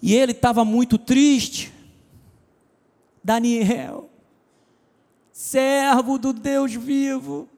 [0.00, 1.72] E ele estava muito triste.
[3.22, 4.10] Daniel,
[5.32, 7.48] servo do Deus vivo,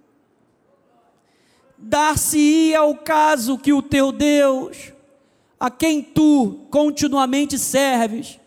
[1.78, 4.92] dar-se-ia ao caso que o teu Deus
[5.58, 8.38] a quem tu continuamente serves,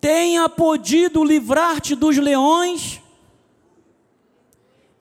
[0.00, 3.02] tenha podido livrar-te dos leões?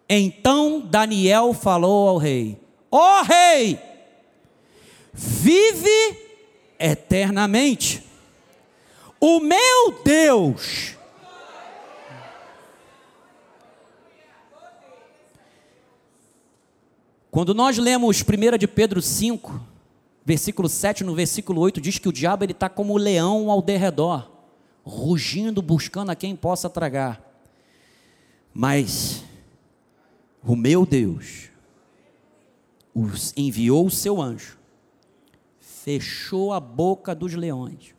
[0.10, 2.60] Então Daniel falou ao rei:
[2.92, 3.80] Ó oh, rei,
[5.20, 6.18] vive
[6.80, 8.04] eternamente.
[9.20, 10.98] O meu Deus
[17.32, 19.62] Quando nós lemos 1 de Pedro 5,
[20.26, 23.62] versículo 7 no versículo 8, diz que o diabo ele está como o leão ao
[23.62, 24.30] derredor,
[24.84, 27.22] rugindo, buscando a quem possa tragar.
[28.52, 29.24] Mas
[30.44, 31.50] o meu Deus
[32.96, 34.58] os enviou o seu anjo,
[35.84, 37.96] fechou a boca dos leões,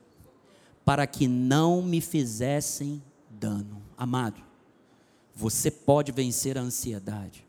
[0.85, 3.83] para que não me fizessem dano.
[3.97, 4.43] Amado,
[5.35, 7.47] você pode vencer a ansiedade.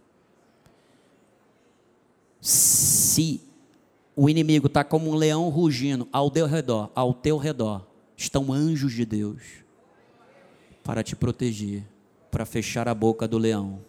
[2.40, 3.42] Se
[4.16, 8.94] o inimigo está como um leão rugindo ao teu redor, ao teu redor, estão anjos
[8.94, 9.42] de Deus
[10.84, 11.84] para te proteger,
[12.30, 13.82] para fechar a boca do leão.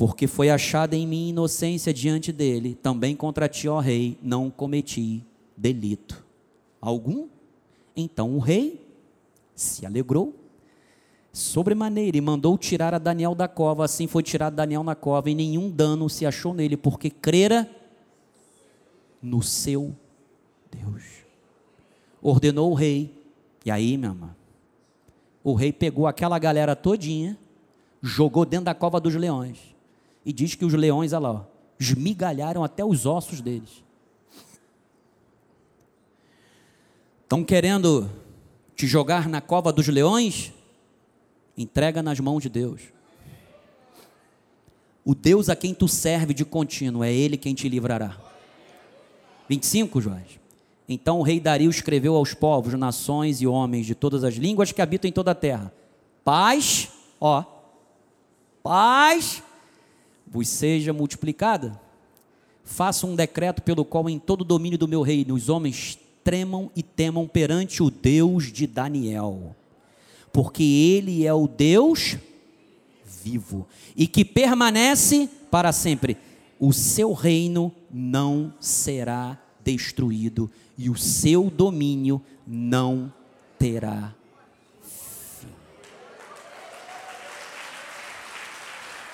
[0.00, 5.22] Porque foi achada em mim inocência diante dele, também contra ti, ó rei, não cometi
[5.54, 6.24] delito
[6.80, 7.28] algum.
[7.94, 8.82] Então o rei
[9.54, 10.34] se alegrou
[11.34, 13.84] sobremaneira e mandou tirar a Daniel da cova.
[13.84, 17.68] Assim foi tirado Daniel na cova e nenhum dano se achou nele, porque crera
[19.20, 19.94] no seu
[20.72, 21.04] Deus.
[22.22, 23.22] Ordenou o rei.
[23.66, 24.34] E aí, minha irmã,
[25.44, 27.36] o rei pegou aquela galera todinha,
[28.00, 29.69] jogou dentro da cova dos leões.
[30.24, 31.46] E diz que os leões, olha lá,
[31.78, 33.82] esmigalharam até os ossos deles.
[37.22, 38.10] Estão querendo
[38.74, 40.52] te jogar na cova dos leões?
[41.56, 42.82] Entrega nas mãos de Deus.
[45.04, 48.16] O Deus a quem tu serve de contínuo, é Ele quem te livrará.
[49.48, 50.40] 25, Jorge.
[50.88, 54.82] Então o rei Dario escreveu aos povos, nações e homens de todas as línguas que
[54.82, 55.72] habitam em toda a terra:
[56.24, 56.88] Paz,
[57.20, 57.44] ó,
[58.62, 59.42] paz
[60.30, 61.78] vos seja multiplicada.
[62.64, 66.70] Faça um decreto pelo qual em todo o domínio do meu reino os homens tremam
[66.76, 69.56] e temam perante o Deus de Daniel
[70.32, 72.16] porque Ele é o Deus
[73.22, 73.66] vivo
[73.96, 76.16] e que permanece para sempre.
[76.58, 83.12] O seu reino não será destruído e o seu domínio não
[83.58, 84.14] terá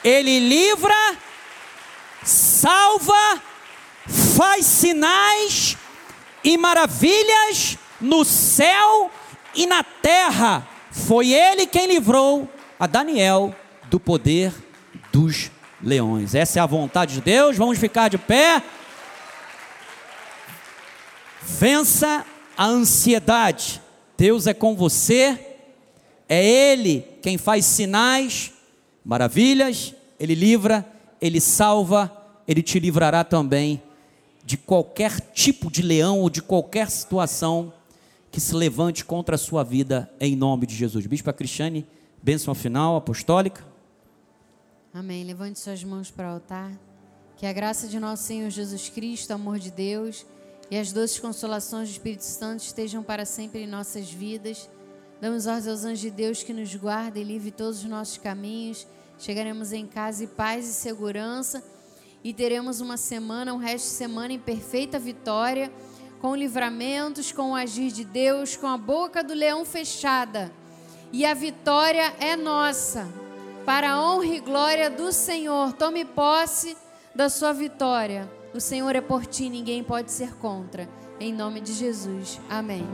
[0.07, 1.17] Ele livra,
[2.23, 3.43] salva,
[4.37, 5.77] faz sinais
[6.45, 9.11] e maravilhas no céu
[9.53, 12.49] e na terra foi ele quem livrou
[12.79, 13.53] a Daniel
[13.91, 14.53] do poder
[15.13, 15.51] dos
[15.83, 16.37] leões.
[16.37, 17.57] Essa é a vontade de Deus.
[17.57, 18.63] Vamos ficar de pé.
[21.43, 22.25] Vença
[22.57, 23.83] a ansiedade.
[24.17, 25.39] Deus é com você.
[26.29, 28.53] É Ele quem faz sinais,
[29.05, 29.96] maravilhas.
[30.19, 30.87] Ele livra,
[31.21, 32.11] Ele salva,
[32.47, 33.83] Ele te livrará também
[34.45, 37.73] de qualquer tipo de leão ou de qualquer situação
[38.31, 41.07] que se levante contra a sua vida em nome de Jesus.
[41.07, 41.87] Bispo Cristiane,
[42.23, 43.65] bênção final apostólica.
[44.95, 45.25] Amém.
[45.25, 46.73] Levante suas mãos para o altar.
[47.37, 50.25] Que a graça de nosso Senhor Jesus Cristo, o amor de Deus
[50.71, 54.69] e as doces consolações do Espírito Santo estejam para sempre em nossas vidas.
[55.21, 58.87] Damos ordens aos anjos de Deus que nos guardem e livre todos os nossos caminhos.
[59.19, 61.63] Chegaremos em casa em paz e segurança
[62.23, 65.71] e teremos uma semana, um resto de semana em perfeita vitória
[66.21, 70.51] com livramentos, com o agir de Deus, com a boca do leão fechada.
[71.13, 73.07] E a vitória é nossa,
[73.65, 75.73] para a honra e glória do Senhor.
[75.75, 76.77] Tome posse
[77.15, 78.31] da sua vitória.
[78.55, 80.89] O Senhor é por ti, ninguém pode ser contra.
[81.21, 82.41] Em nome de Jesus.
[82.49, 82.87] Amém.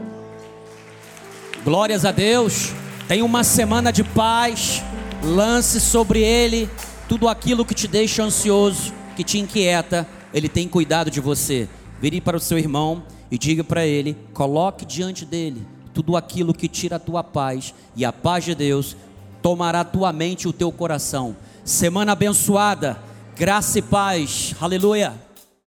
[1.63, 2.71] Glórias a Deus.
[3.07, 4.81] Tenha uma semana de paz.
[5.23, 6.69] Lance sobre ele
[7.07, 10.05] tudo aquilo que te deixa ansioso, que te inquieta.
[10.33, 11.69] Ele tem cuidado de você.
[12.01, 16.67] Vire para o seu irmão e diga para ele: coloque diante dele tudo aquilo que
[16.67, 18.97] tira a tua paz, e a paz de Deus
[19.41, 21.35] tomará a tua mente e o teu coração.
[21.63, 22.99] Semana abençoada,
[23.37, 25.13] graça e paz, aleluia.